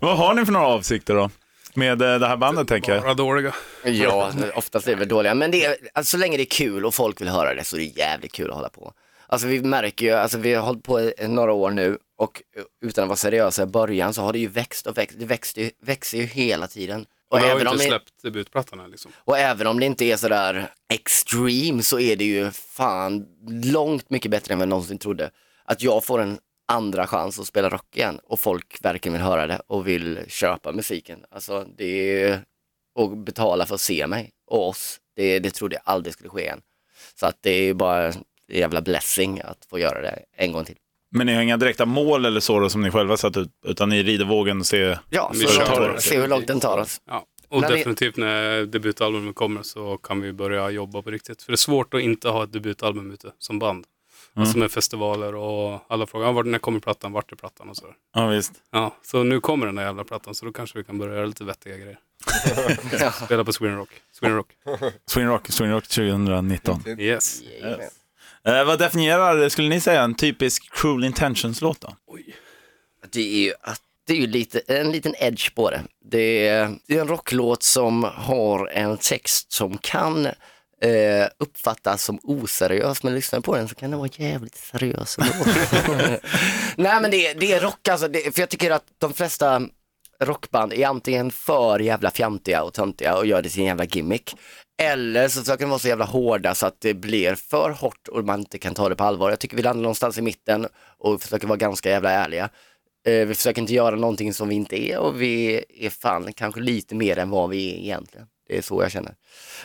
Vad 0.00 0.16
har 0.16 0.34
ni 0.34 0.44
för 0.44 0.52
några 0.52 0.66
avsikter 0.66 1.14
då? 1.14 1.30
Med 1.74 2.02
eh, 2.02 2.18
det 2.18 2.26
här 2.26 2.36
bandet 2.36 2.68
tänker 2.68 2.92
jag. 2.92 3.02
Bara 3.02 3.14
dåliga. 3.14 3.54
Ja, 3.84 4.32
oftast 4.54 4.86
är 4.86 4.90
det 4.90 4.98
väl 4.98 5.08
dåliga, 5.08 5.34
men 5.34 5.50
det 5.50 5.64
är, 5.64 5.76
alltså, 5.92 6.10
så 6.10 6.16
länge 6.16 6.36
det 6.36 6.42
är 6.42 6.44
kul 6.44 6.84
och 6.84 6.94
folk 6.94 7.20
vill 7.20 7.28
höra 7.28 7.54
det 7.54 7.64
så 7.64 7.76
är 7.76 7.80
det 7.80 7.98
jävligt 7.98 8.32
kul 8.32 8.50
att 8.50 8.56
hålla 8.56 8.68
på. 8.68 8.92
Alltså 9.26 9.46
vi 9.46 9.62
märker 9.62 10.06
ju, 10.06 10.12
alltså 10.12 10.38
vi 10.38 10.54
har 10.54 10.62
hållit 10.62 10.82
på 10.82 11.00
i 11.00 11.14
några 11.28 11.52
år 11.52 11.70
nu 11.70 11.98
och 12.18 12.42
utan 12.82 13.04
att 13.04 13.08
vara 13.08 13.16
seriösa 13.16 13.62
i 13.62 13.66
början 13.66 14.14
så 14.14 14.22
har 14.22 14.32
det 14.32 14.38
ju 14.38 14.48
växt 14.48 14.86
och 14.86 14.98
växt, 14.98 15.16
det 15.18 15.24
växer 15.24 15.62
ju, 15.62 15.70
växer 15.82 16.18
ju 16.18 16.24
hela 16.24 16.66
tiden. 16.66 17.06
Och 17.30 17.36
Och 17.36 17.44
vi 17.44 17.48
har 17.48 17.54
ju 17.54 17.60
inte 17.60 17.72
det, 17.72 17.78
släppt 17.78 18.22
debutplattan 18.22 18.80
än 18.80 18.90
liksom. 18.90 19.12
och 19.16 19.38
även 19.38 19.66
om 19.66 19.80
det 19.80 19.86
inte 19.86 20.04
är 20.04 20.16
sådär 20.16 20.70
extreme 20.92 21.82
så 21.82 22.00
är 22.00 22.16
det 22.16 22.24
ju 22.24 22.50
fan 22.50 23.26
långt 23.64 24.10
mycket 24.10 24.30
bättre 24.30 24.52
än 24.52 24.58
vad 24.58 24.62
jag 24.62 24.68
någonsin 24.68 24.98
trodde. 24.98 25.30
Att 25.64 25.82
jag 25.82 26.04
får 26.04 26.20
en 26.20 26.38
andra 26.68 27.06
chans 27.06 27.38
att 27.38 27.46
spela 27.46 27.68
rock 27.68 27.96
igen 27.96 28.20
och 28.24 28.40
folk 28.40 28.84
verkligen 28.84 29.12
vill 29.12 29.22
höra 29.22 29.46
det 29.46 29.60
och 29.66 29.88
vill 29.88 30.24
köpa 30.28 30.72
musiken. 30.72 31.24
Alltså 31.30 31.66
det 31.76 32.22
är 32.22 32.44
och 32.94 33.16
betala 33.16 33.66
för 33.66 33.74
att 33.74 33.80
se 33.80 34.06
mig 34.06 34.30
och 34.46 34.68
oss. 34.68 35.00
Det, 35.16 35.38
det 35.38 35.50
trodde 35.50 35.74
jag 35.76 35.82
aldrig 35.84 36.14
skulle 36.14 36.28
ske 36.28 36.40
igen. 36.40 36.60
Så 37.14 37.26
att 37.26 37.38
det 37.40 37.50
är 37.50 37.62
ju 37.62 37.74
bara 37.74 38.06
en 38.06 38.24
jävla 38.48 38.80
blessing 38.80 39.40
att 39.40 39.66
få 39.70 39.78
göra 39.78 40.00
det 40.00 40.24
en 40.36 40.52
gång 40.52 40.64
till. 40.64 40.76
Men 41.10 41.26
ni 41.26 41.34
har 41.34 41.42
inga 41.42 41.56
direkta 41.56 41.86
mål 41.86 42.24
eller 42.24 42.40
så 42.40 42.60
då, 42.60 42.68
som 42.70 42.82
ni 42.82 42.90
själva 42.90 43.16
satt 43.16 43.36
ut, 43.36 43.48
utan 43.66 43.88
ni 43.88 44.02
rider 44.02 44.24
vågen 44.24 44.60
och 44.60 44.66
ser... 44.66 44.98
Ja, 45.10 45.30
Vi 45.34 45.46
så 45.46 45.52
kör 45.52 45.88
långt, 45.88 46.02
se 46.02 46.20
hur 46.20 46.28
långt 46.28 46.46
den 46.46 46.60
tar 46.60 46.78
oss. 46.78 47.00
Ja. 47.06 47.24
Och 47.48 47.60
När 47.60 47.68
vi- 47.70 47.76
definitivt 47.76 48.16
när 48.16 48.66
debutalbumet 48.66 49.34
kommer 49.34 49.62
så 49.62 49.96
kan 49.96 50.20
vi 50.20 50.32
börja 50.32 50.70
jobba 50.70 51.02
på 51.02 51.10
riktigt. 51.10 51.42
För 51.42 51.52
det 51.52 51.54
är 51.54 51.56
svårt 51.56 51.94
att 51.94 52.00
inte 52.00 52.28
ha 52.28 52.44
ett 52.44 52.52
debutalbum 52.52 53.10
ute 53.10 53.32
som 53.38 53.58
band. 53.58 53.84
Alltså 54.34 54.58
med 54.58 54.70
festivaler 54.70 55.34
och 55.34 55.84
alla 55.88 56.06
frågar, 56.06 56.32
vart- 56.32 56.46
när 56.46 56.58
kommer 56.58 56.80
plattan, 56.80 57.12
vart 57.12 57.32
är 57.32 57.36
plattan 57.36 57.68
och 57.68 57.76
sådär. 57.76 57.94
Ja, 58.14 58.26
visst. 58.26 58.52
Ja, 58.72 58.94
så 59.02 59.22
nu 59.22 59.40
kommer 59.40 59.66
den 59.66 59.74
där 59.74 59.82
jävla 59.82 60.04
plattan 60.04 60.34
så 60.34 60.46
då 60.46 60.52
kanske 60.52 60.78
vi 60.78 60.84
kan 60.84 60.98
börja 60.98 61.14
göra 61.14 61.26
lite 61.26 61.44
vettiga 61.44 61.76
grejer. 61.76 61.98
Spela 63.24 63.44
på 63.44 63.52
Sweden 63.52 63.76
Rock. 63.76 63.88
Sweden 64.12 64.36
Rock. 64.36 64.46
Swing 65.10 65.26
Rock, 65.26 65.46
Swing 65.48 65.70
Rock 65.70 65.86
2019. 65.88 66.82
Yes. 66.98 67.42
Eh, 68.46 68.64
vad 68.64 68.78
definierar, 68.78 69.48
skulle 69.48 69.68
ni 69.68 69.80
säga, 69.80 70.02
en 70.02 70.14
typisk 70.14 70.72
Cruel 70.72 71.04
Intentions-låt 71.04 71.80
då? 71.80 71.96
Det 73.12 73.20
är 73.20 73.44
ju, 73.44 73.52
att- 73.60 73.80
det 74.06 74.12
är 74.12 74.18
ju 74.20 74.26
lite, 74.26 74.60
en 74.66 74.92
liten 74.92 75.14
edge 75.18 75.54
på 75.54 75.70
det. 75.70 75.82
Det 76.04 76.48
är, 76.48 76.70
det 76.86 76.96
är 76.96 77.00
en 77.00 77.08
rocklåt 77.08 77.62
som 77.62 78.04
har 78.14 78.66
en 78.66 78.96
text 78.96 79.52
som 79.52 79.78
kan 79.78 80.26
eh, 80.26 81.26
uppfattas 81.38 82.04
som 82.04 82.18
oseriös, 82.22 83.02
men 83.02 83.14
lyssnar 83.14 83.40
på 83.40 83.56
den 83.56 83.68
så 83.68 83.74
kan 83.74 83.90
den 83.90 83.98
vara 83.98 84.10
jävligt 84.16 84.56
seriös. 84.56 85.16
Nej 86.76 87.00
men 87.00 87.10
det, 87.10 87.26
är- 87.26 87.34
det 87.34 87.52
är 87.52 87.60
rock 87.60 87.88
alltså, 87.88 88.08
det, 88.08 88.34
för 88.34 88.42
jag 88.42 88.48
tycker 88.48 88.70
att 88.70 88.84
de 88.98 89.12
flesta 89.12 89.62
rockband 90.20 90.72
är 90.72 90.86
antingen 90.86 91.30
för 91.30 91.78
jävla 91.78 92.10
fjantiga 92.10 92.62
och 92.62 92.74
töntiga 92.74 93.16
och 93.16 93.26
gör 93.26 93.42
det 93.42 93.48
till 93.48 93.60
en 93.60 93.66
jävla 93.66 93.84
gimmick. 93.84 94.36
Eller 94.82 95.28
så 95.28 95.40
försöker 95.40 95.64
de 95.64 95.70
vara 95.70 95.78
så 95.78 95.88
jävla 95.88 96.04
hårda 96.04 96.54
så 96.54 96.66
att 96.66 96.80
det 96.80 96.94
blir 96.94 97.34
för 97.34 97.70
hårt 97.70 98.08
och 98.08 98.24
man 98.24 98.40
inte 98.40 98.58
kan 98.58 98.74
ta 98.74 98.88
det 98.88 98.96
på 98.96 99.04
allvar. 99.04 99.30
Jag 99.30 99.38
tycker 99.38 99.56
vi 99.56 99.62
landar 99.62 99.82
någonstans 99.82 100.18
i 100.18 100.22
mitten 100.22 100.66
och 100.98 101.22
försöker 101.22 101.46
vara 101.46 101.56
ganska 101.56 101.90
jävla 101.90 102.10
ärliga. 102.10 102.48
Eh, 103.06 103.26
vi 103.26 103.34
försöker 103.34 103.60
inte 103.60 103.74
göra 103.74 103.96
någonting 103.96 104.34
som 104.34 104.48
vi 104.48 104.54
inte 104.54 104.90
är 104.90 104.98
och 104.98 105.22
vi 105.22 105.64
är 105.78 105.90
fan 105.90 106.32
kanske 106.32 106.60
lite 106.60 106.94
mer 106.94 107.18
än 107.18 107.30
vad 107.30 107.50
vi 107.50 107.72
är 107.72 107.78
egentligen. 107.78 108.26
Det 108.48 108.58
är 108.58 108.62
så 108.62 108.82
jag 108.82 108.90
känner. 108.90 109.14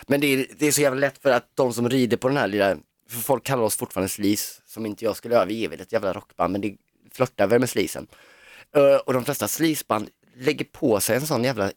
Men 0.06 0.20
det 0.20 0.26
är, 0.26 0.46
det 0.58 0.66
är 0.66 0.72
så 0.72 0.80
jävla 0.80 1.00
lätt 1.00 1.18
för 1.18 1.30
att 1.30 1.50
de 1.54 1.72
som 1.72 1.88
rider 1.88 2.16
på 2.16 2.28
den 2.28 2.36
här 2.36 2.48
lilla, 2.48 2.76
för 3.10 3.18
folk 3.18 3.44
kallar 3.44 3.62
oss 3.62 3.76
fortfarande 3.76 4.08
slis, 4.08 4.62
som 4.66 4.86
inte 4.86 5.04
jag 5.04 5.16
skulle 5.16 5.34
göra, 5.34 5.44
vi 5.44 5.64
är 5.64 5.68
väl 5.68 5.80
ett 5.80 5.92
jävla 5.92 6.12
rockband, 6.12 6.52
men 6.52 6.60
det 6.60 6.76
flörtar 7.12 7.46
väl 7.46 7.60
med 7.60 7.70
slisen. 7.70 8.06
Eh, 8.76 8.96
och 8.96 9.12
de 9.12 9.24
flesta 9.24 9.48
slisband 9.48 10.08
lägger 10.38 10.64
på 10.64 11.00
sig 11.00 11.16
en 11.16 11.26
sån 11.26 11.44
jävla 11.44 11.70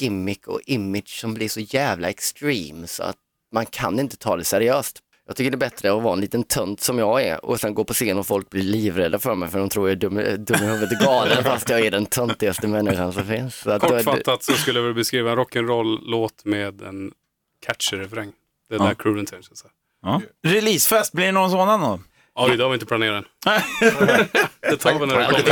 gimmick 0.00 0.48
och 0.48 0.60
image 0.66 1.20
som 1.20 1.34
blir 1.34 1.48
så 1.48 1.60
jävla 1.60 2.08
extreme 2.08 2.86
så 2.86 3.02
att 3.02 3.16
man 3.52 3.66
kan 3.66 4.00
inte 4.00 4.16
ta 4.16 4.36
det 4.36 4.44
seriöst. 4.44 5.02
Jag 5.26 5.36
tycker 5.36 5.50
det 5.50 5.54
är 5.54 5.70
bättre 5.70 5.92
att 5.96 6.02
vara 6.02 6.12
en 6.14 6.20
liten 6.20 6.44
tönt 6.44 6.80
som 6.80 6.98
jag 6.98 7.22
är 7.22 7.44
och 7.44 7.60
sen 7.60 7.74
gå 7.74 7.84
på 7.84 7.94
scen 7.94 8.18
och 8.18 8.26
folk 8.26 8.50
blir 8.50 8.62
livrädda 8.62 9.18
för 9.18 9.34
mig 9.34 9.48
för 9.48 9.58
de 9.58 9.68
tror 9.68 9.88
jag 9.88 9.92
är 9.92 10.00
dum, 10.00 10.14
dum 10.44 10.62
i 10.62 10.66
huvudet 10.66 11.00
galen 11.00 11.44
fast 11.44 11.68
jag 11.70 11.80
är 11.86 11.90
den 11.90 12.06
töntigaste 12.06 12.68
människan 12.68 13.12
som 13.12 13.24
finns. 13.24 13.54
Så 13.56 13.78
Kortfattat 13.78 14.42
så 14.42 14.52
skulle 14.52 14.80
jag 14.80 14.94
beskriva 14.94 15.32
en 15.32 15.38
rock'n'roll-låt 15.38 16.44
med 16.44 16.82
en 16.82 17.12
catchy 17.66 17.96
refräng. 17.96 18.32
Det 18.68 18.74
är 18.74 18.78
Ja. 18.78 18.84
där 18.84 18.94
Cruel 18.94 19.18
Intentions 19.18 19.64
är. 19.64 19.70
Ja. 20.02 20.22
Releasefest, 20.42 21.12
blir 21.12 21.26
det 21.26 21.32
någon 21.32 21.50
sådan 21.50 21.80
då? 21.80 22.00
Ja, 22.36 22.48
det 22.56 22.62
har 22.62 22.70
vi 22.70 22.74
inte 22.74 22.86
planerat 22.86 23.24
än. 23.24 23.50
det 24.60 24.76
tar 24.76 24.98
vi 24.98 25.06
när 25.06 25.16
det 25.16 25.42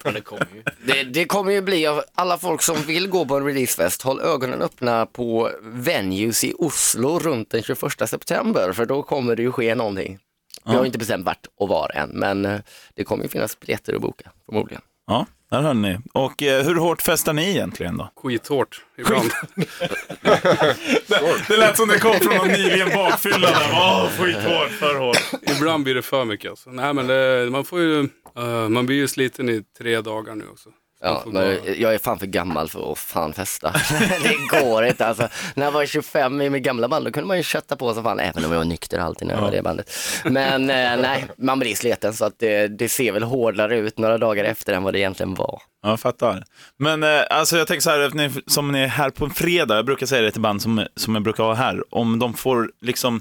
kommer. 0.00 0.12
Det 0.12 0.20
kommer 0.20 0.46
ju. 0.54 0.62
Det, 0.84 1.02
det 1.02 1.24
kommer 1.24 1.52
ju 1.52 1.62
bli 1.62 1.86
av 1.86 2.02
alla 2.14 2.38
folk 2.38 2.62
som 2.62 2.76
vill 2.76 3.08
gå 3.08 3.24
på 3.24 3.36
en 3.36 3.44
releasefest, 3.46 4.02
håll 4.02 4.20
ögonen 4.20 4.62
öppna 4.62 5.06
på 5.06 5.50
venues 5.62 6.44
i 6.44 6.54
Oslo 6.58 7.18
runt 7.18 7.50
den 7.50 7.62
21 7.62 7.78
september 8.08 8.72
för 8.72 8.86
då 8.86 9.02
kommer 9.02 9.36
det 9.36 9.42
ju 9.42 9.52
ske 9.52 9.74
någonting. 9.74 10.18
Vi 10.64 10.74
har 10.74 10.84
inte 10.84 10.98
bestämt 10.98 11.26
vart 11.26 11.46
och 11.56 11.68
var 11.68 11.90
än, 11.94 12.10
men 12.10 12.44
eh, 12.44 12.60
det 12.94 13.04
kommer 13.04 13.22
ju 13.24 13.28
finnas 13.28 13.60
biljetter 13.60 13.94
att 13.94 14.00
boka 14.00 14.30
förmodligen. 14.46 14.82
Ja, 15.06 15.26
där 15.50 15.60
hörde 15.62 15.80
ni. 15.80 15.98
Och 16.12 16.42
eh, 16.42 16.64
hur 16.64 16.74
hårt 16.74 17.02
festar 17.02 17.32
ni 17.32 17.50
egentligen 17.50 17.96
då? 17.96 18.10
Skithårt 18.16 18.84
ibland. 18.98 19.30
Det 21.48 21.56
lät 21.56 21.76
som 21.76 21.88
det 21.88 21.98
kom 21.98 22.14
från 22.14 22.36
någon 22.36 22.48
nyligen 22.48 22.88
bakfylla 22.94 23.48
där. 23.48 23.70
Åh, 23.72 24.08
skithårt, 24.08 24.70
för 24.70 24.94
hårt. 24.98 25.18
ibland 25.56 25.84
blir 25.84 25.94
det 25.94 26.02
för 26.02 26.24
mycket 26.24 26.50
alltså. 26.50 26.70
Nej 26.70 26.94
men 26.94 27.06
det, 27.06 27.48
man 27.50 27.64
får 27.64 27.80
ju, 27.80 28.00
eh, 28.36 28.68
man 28.68 28.86
blir 28.86 28.96
ju 28.96 29.08
sliten 29.08 29.48
i 29.48 29.62
tre 29.78 30.00
dagar 30.00 30.34
nu 30.34 30.44
också. 30.52 30.68
Ja, 31.00 31.22
men 31.26 31.58
jag 31.78 31.94
är 31.94 31.98
fan 31.98 32.18
för 32.18 32.26
gammal 32.26 32.68
för 32.68 32.92
att 32.92 32.98
fan 32.98 33.32
festa. 33.32 33.72
det 34.22 34.60
går 34.60 34.84
inte 34.84 35.06
alltså. 35.06 35.28
När 35.54 35.64
jag 35.64 35.72
var 35.72 35.86
25 35.86 36.40
i 36.40 36.50
min 36.50 36.62
gamla 36.62 36.88
band 36.88 37.04
då 37.04 37.10
kunde 37.10 37.26
man 37.26 37.36
ju 37.36 37.42
kötta 37.42 37.76
på 37.76 37.94
som 37.94 38.04
fan, 38.04 38.20
även 38.20 38.44
om 38.44 38.52
jag 38.52 38.58
var 38.58 38.64
nykter 38.64 38.98
alltid 38.98 39.28
när 39.28 39.34
jag 39.34 39.40
var 39.40 39.48
i 39.52 39.56
det 39.56 39.62
bandet. 39.62 39.90
Men 40.24 40.70
eh, 40.70 40.76
nej, 41.02 41.26
man 41.36 41.58
blir 41.58 41.74
sliten 41.74 42.14
så 42.14 42.24
att 42.24 42.38
det, 42.38 42.68
det 42.68 42.88
ser 42.88 43.12
väl 43.12 43.22
hårdare 43.22 43.78
ut 43.78 43.98
några 43.98 44.18
dagar 44.18 44.44
efter 44.44 44.72
än 44.72 44.82
vad 44.82 44.92
det 44.92 44.98
egentligen 44.98 45.34
var. 45.34 45.62
Ja, 45.82 45.88
jag 45.88 46.00
fattar. 46.00 46.44
Men 46.76 47.02
eh, 47.02 47.20
alltså 47.30 47.56
jag 47.56 47.66
tänker 47.66 47.82
så 47.82 47.90
här, 47.90 48.10
ni, 48.14 48.30
som 48.46 48.72
ni 48.72 48.80
är 48.80 48.86
här 48.86 49.10
på 49.10 49.24
en 49.24 49.30
fredag, 49.30 49.76
jag 49.76 49.86
brukar 49.86 50.06
säga 50.06 50.22
det 50.22 50.30
till 50.30 50.40
band 50.40 50.62
som, 50.62 50.86
som 50.96 51.14
jag 51.14 51.24
brukar 51.24 51.44
ha 51.44 51.54
här, 51.54 51.94
om 51.94 52.18
de 52.18 52.34
får 52.34 52.70
liksom 52.80 53.16
eh, 53.16 53.20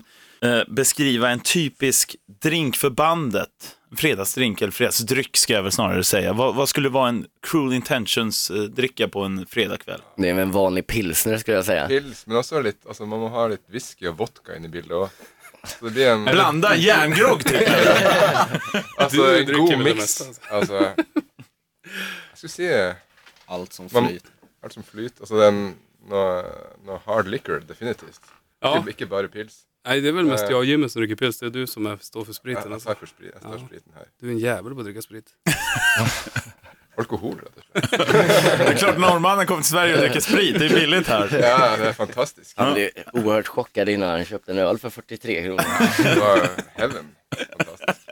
beskriva 0.67 1.29
en 1.29 1.39
typisk 1.39 2.15
drink 2.41 2.75
för 2.75 2.89
bandet, 2.89 3.49
fredagsdrink 3.97 4.61
eller 4.61 4.71
fredagsdryck 4.71 5.37
ska 5.37 5.53
jag 5.53 5.63
väl 5.63 5.71
snarare 5.71 6.03
säga. 6.03 6.33
Vad, 6.33 6.55
vad 6.55 6.69
skulle 6.69 6.89
vara 6.89 7.09
en 7.09 7.25
Cruel 7.47 7.73
Intentions-dricka 7.73 9.07
på 9.07 9.21
en 9.23 9.45
fredagkväll? 9.45 10.01
Det 10.17 10.29
är 10.29 10.33
väl 10.33 10.43
en 10.43 10.51
vanlig 10.51 10.87
pilsner 10.87 11.37
skulle 11.37 11.57
jag 11.57 11.65
säga. 11.65 11.87
Pils, 11.87 12.27
men 12.27 12.37
också 12.37 12.61
lite, 12.61 12.87
alltså 12.87 13.05
man 13.05 13.19
må 13.19 13.27
ha 13.27 13.47
lite 13.47 13.71
whisky 13.71 14.07
och 14.07 14.17
vodka 14.17 14.55
in 14.55 14.65
i 14.65 14.69
bilden 14.69 14.97
också. 14.97 15.15
Så 15.79 15.85
det 15.85 15.91
blir 15.91 16.09
en, 16.09 16.23
Blanda 16.25 16.75
järngrogg 16.75 17.43
typ. 17.45 17.69
alltså 18.97 19.17
Du 19.17 19.39
en 19.39 19.45
dricker 19.45 19.59
god 19.61 19.79
mix. 19.79 20.21
Alltså, 20.51 20.73
jag 20.73 22.37
skulle 22.37 22.49
säga 22.49 22.95
Allt 23.45 23.73
som 23.73 23.89
Man- 23.93 24.07
flyt. 24.07 24.23
allt 24.63 24.73
som 24.73 24.83
flyt. 24.83 25.13
Alltså 25.19 25.39
den, 25.39 25.73
nå 26.09 26.43
nå 26.85 27.01
hard 27.05 27.27
liquor 27.27 27.63
definitivt. 27.67 28.21
Ja, 28.59 28.77
Inte, 28.77 28.89
inte 28.89 29.05
bara 29.05 29.27
pils. 29.27 29.61
Nej, 29.87 30.01
det 30.01 30.07
är 30.07 30.11
väl 30.11 30.25
mest 30.25 30.43
Eh. 30.43 30.49
jag 30.49 30.57
och 30.59 30.65
Jimmy 30.65 30.89
som 30.89 31.01
dricker 31.01 31.15
pils. 31.15 31.39
Det 31.39 31.45
är 31.45 31.49
du 31.49 31.67
som 31.67 31.85
är, 31.85 31.97
står 32.01 32.25
för 32.25 32.33
spriten. 32.33 32.63
Jag 32.65 32.73
Alltså. 32.73 32.89
tar 32.89 32.95
för 32.95 33.05
sprit, 33.05 33.29
jag 33.33 33.41
tar 33.43 33.59
Ja. 33.59 33.67
spriten 33.67 33.91
här. 33.95 34.03
Du 34.21 34.27
är 34.27 34.31
en 34.31 34.39
jävel 34.39 34.73
på 34.73 34.79
att 34.79 34.85
dricka 34.85 35.01
sprit. 35.01 35.25
Alkohol 36.97 37.35
rätt. 37.35 37.89
Det 38.57 38.67
är 38.67 38.73
klart 38.77 38.97
norrmannen 38.97 39.45
kommer 39.47 39.61
till 39.61 39.69
Sverige 39.69 39.93
och 39.95 39.99
dricker 40.01 40.19
sprit, 40.19 40.59
det 40.59 40.65
är 40.65 40.69
billigt 40.69 41.07
här. 41.07 41.29
Ja, 41.41 41.77
det 41.77 41.87
är 41.89 41.93
fantastiskt. 41.93 42.53
Han 42.57 42.73
blev 42.73 42.89
oerhört 43.13 43.47
chockad 43.47 43.89
innan 43.89 44.09
han 44.09 44.25
köpte 44.25 44.51
en 44.51 44.57
öl 44.57 44.77
för 44.77 44.89
43 44.89 45.43
kronor. 45.43 45.63
Det 46.03 46.19
var 46.19 46.49
heaven. 46.73 47.05
Fantastiskt. 47.57 48.09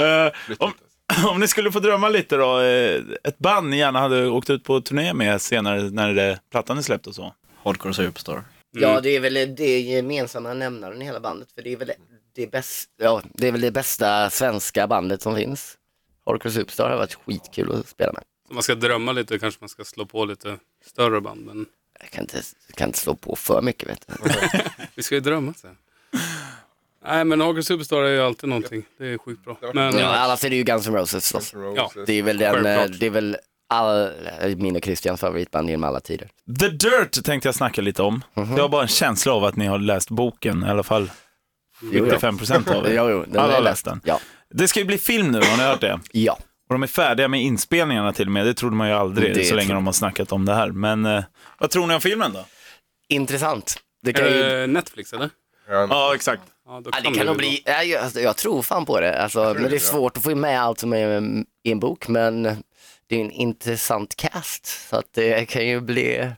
Eh, 0.00 0.56
om, 0.58 0.72
alltså. 1.08 1.28
om 1.30 1.40
ni 1.40 1.48
skulle 1.48 1.72
få 1.72 1.80
drömma 1.80 2.08
lite 2.08 2.36
då, 2.36 2.60
eh, 2.60 3.00
ett 3.24 3.38
band 3.38 3.68
ni 3.70 3.78
gärna 3.78 3.98
hade 4.00 4.26
åkt 4.28 4.50
ut 4.50 4.64
på 4.64 4.80
turné 4.80 5.12
med 5.14 5.40
senare 5.42 5.82
när 5.82 6.14
det, 6.14 6.40
plattan 6.50 6.78
är 6.78 6.82
släppt 6.82 7.06
och 7.06 7.14
så. 7.14 7.34
Hardcore 7.64 7.94
Superstar. 7.94 8.42
Ja, 8.70 9.00
det 9.00 9.10
är 9.16 9.20
väl 9.20 9.34
det 9.54 9.80
gemensamma 9.80 10.54
nämnaren 10.54 11.02
i 11.02 11.04
hela 11.04 11.20
bandet. 11.20 11.52
För 11.52 11.62
det 11.62 11.72
är 11.72 11.76
väl 11.76 11.92
det, 12.34 12.46
bäst, 12.46 12.90
ja, 12.96 13.22
det, 13.34 13.48
är 13.48 13.52
väl 13.52 13.60
det 13.60 13.70
bästa 13.70 14.30
svenska 14.30 14.86
bandet 14.86 15.22
som 15.22 15.36
finns. 15.36 15.78
Hardcore 16.26 16.52
Superstar 16.52 16.90
har 16.90 16.96
varit 16.96 17.14
skitkul 17.14 17.72
att 17.72 17.88
spela 17.88 18.12
med. 18.12 18.22
Om 18.48 18.54
man 18.54 18.62
ska 18.62 18.74
drömma 18.74 19.12
lite 19.12 19.38
kanske 19.38 19.58
man 19.62 19.68
ska 19.68 19.84
slå 19.84 20.06
på 20.06 20.24
lite 20.24 20.58
större 20.84 21.20
band. 21.20 21.46
Men 21.46 21.66
Jag 22.00 22.10
kan 22.10 22.20
inte, 22.24 22.42
kan 22.74 22.88
inte 22.88 22.98
slå 22.98 23.14
på 23.14 23.36
för 23.36 23.62
mycket 23.62 23.88
vet 23.88 24.06
du. 24.06 24.14
vi 24.94 25.02
ska 25.02 25.14
ju 25.14 25.20
drömma. 25.20 25.54
Så. 25.54 25.68
Nej 27.04 27.24
men 27.24 27.40
Hagel 27.40 27.64
Superstar 27.64 28.02
är 28.02 28.08
ju 28.12 28.20
alltid 28.20 28.48
någonting. 28.48 28.84
Det 28.98 29.06
är 29.06 29.18
sjukt 29.18 29.44
bra. 29.44 29.58
Men 29.74 29.98
Ja, 29.98 30.16
annars 30.16 30.44
är 30.44 30.50
det 30.50 30.56
ju 30.56 30.62
Guns 30.62 30.86
N' 30.86 30.94
Roses 30.94 31.32
förstås. 31.32 31.54
N' 31.54 31.74
Ja. 31.76 31.92
Det 32.06 32.12
är 32.12 32.22
väl, 32.22 32.38
den, 32.38 32.56
eh, 32.56 32.62
Självklart. 32.62 33.00
det 33.00 33.06
är 33.06 33.10
väl 33.10 33.36
all, 33.68 34.10
min 34.56 34.76
och 34.76 34.84
Christians 34.84 35.20
favoritband 35.20 35.70
genom 35.70 35.84
alla 35.84 36.00
tider. 36.00 36.28
The 36.60 36.68
Dirt 36.68 37.24
tänkte 37.24 37.48
jag 37.48 37.54
snacka 37.54 37.82
lite 37.82 38.02
om. 38.02 38.24
Jag 38.34 38.44
har 38.44 38.68
bara 38.68 38.82
en 38.82 38.88
känsla 38.88 39.32
av 39.32 39.44
att 39.44 39.56
ni 39.56 39.66
har 39.66 39.78
läst 39.78 40.10
boken, 40.10 40.64
i 40.64 40.70
alla 40.70 40.82
fall 40.82 41.10
Jo, 41.80 42.04
75 42.04 42.38
procent 42.38 42.70
av 42.70 42.86
er. 42.86 42.90
Jo, 42.96 43.10
jo, 43.10 43.24
den 43.28 43.40
Alla 43.42 43.54
har 43.54 43.62
läst 43.62 43.84
den. 43.84 44.00
Ja. 44.04 44.20
Det 44.50 44.68
ska 44.68 44.80
ju 44.80 44.86
bli 44.86 44.98
film 44.98 45.32
nu, 45.32 45.38
har 45.40 45.56
ni 45.56 45.62
hört 45.62 45.80
det? 45.80 46.00
ja. 46.12 46.38
Och 46.68 46.74
de 46.74 46.82
är 46.82 46.86
färdiga 46.86 47.28
med 47.28 47.42
inspelningarna 47.42 48.12
till 48.12 48.26
och 48.26 48.32
med, 48.32 48.46
det 48.46 48.54
trodde 48.54 48.76
man 48.76 48.88
ju 48.88 48.94
aldrig 48.94 49.34
Det 49.34 49.44
så 49.44 49.54
länge 49.54 49.74
de 49.74 49.86
har 49.86 49.92
snackat 49.92 50.32
om 50.32 50.44
det 50.44 50.54
här. 50.54 50.70
Men 50.70 51.06
eh, 51.06 51.24
vad 51.58 51.70
tror 51.70 51.86
ni 51.86 51.94
om 51.94 52.00
filmen 52.00 52.32
då? 52.32 52.44
Intressant. 53.08 53.76
Det 54.02 54.12
kan 54.12 54.24
ju... 54.24 54.32
det 54.32 54.66
Netflix 54.66 55.12
eller? 55.12 55.30
Ja, 55.68 55.86
Ja, 55.90 56.14
exakt. 56.14 56.42
Ja, 56.66 56.82
Ja, 56.84 57.10
det 57.10 57.16
kan 57.16 57.26
nog 57.26 57.36
bli 57.36 57.48
bli, 57.48 57.62
ja, 57.66 57.82
jag, 57.82 58.02
alltså, 58.02 58.20
jag 58.20 58.36
tror 58.36 58.62
fan 58.62 58.84
på 58.84 59.00
det. 59.00 59.22
Alltså, 59.22 59.54
men 59.54 59.70
det 59.70 59.76
är 59.76 59.78
svårt 59.78 60.16
att 60.16 60.22
få 60.22 60.34
med 60.34 60.62
allt 60.62 60.78
som 60.78 60.92
är 60.92 61.22
i 61.64 61.72
en 61.72 61.80
bok. 61.80 62.08
Men 62.08 62.62
det 63.08 63.16
är 63.16 63.20
en 63.24 63.30
intressant 63.30 64.16
cast. 64.16 64.66
Så 64.66 64.96
att 64.96 65.12
det 65.12 65.48
kan 65.48 65.66
ju 65.66 65.80
bli 65.80 66.30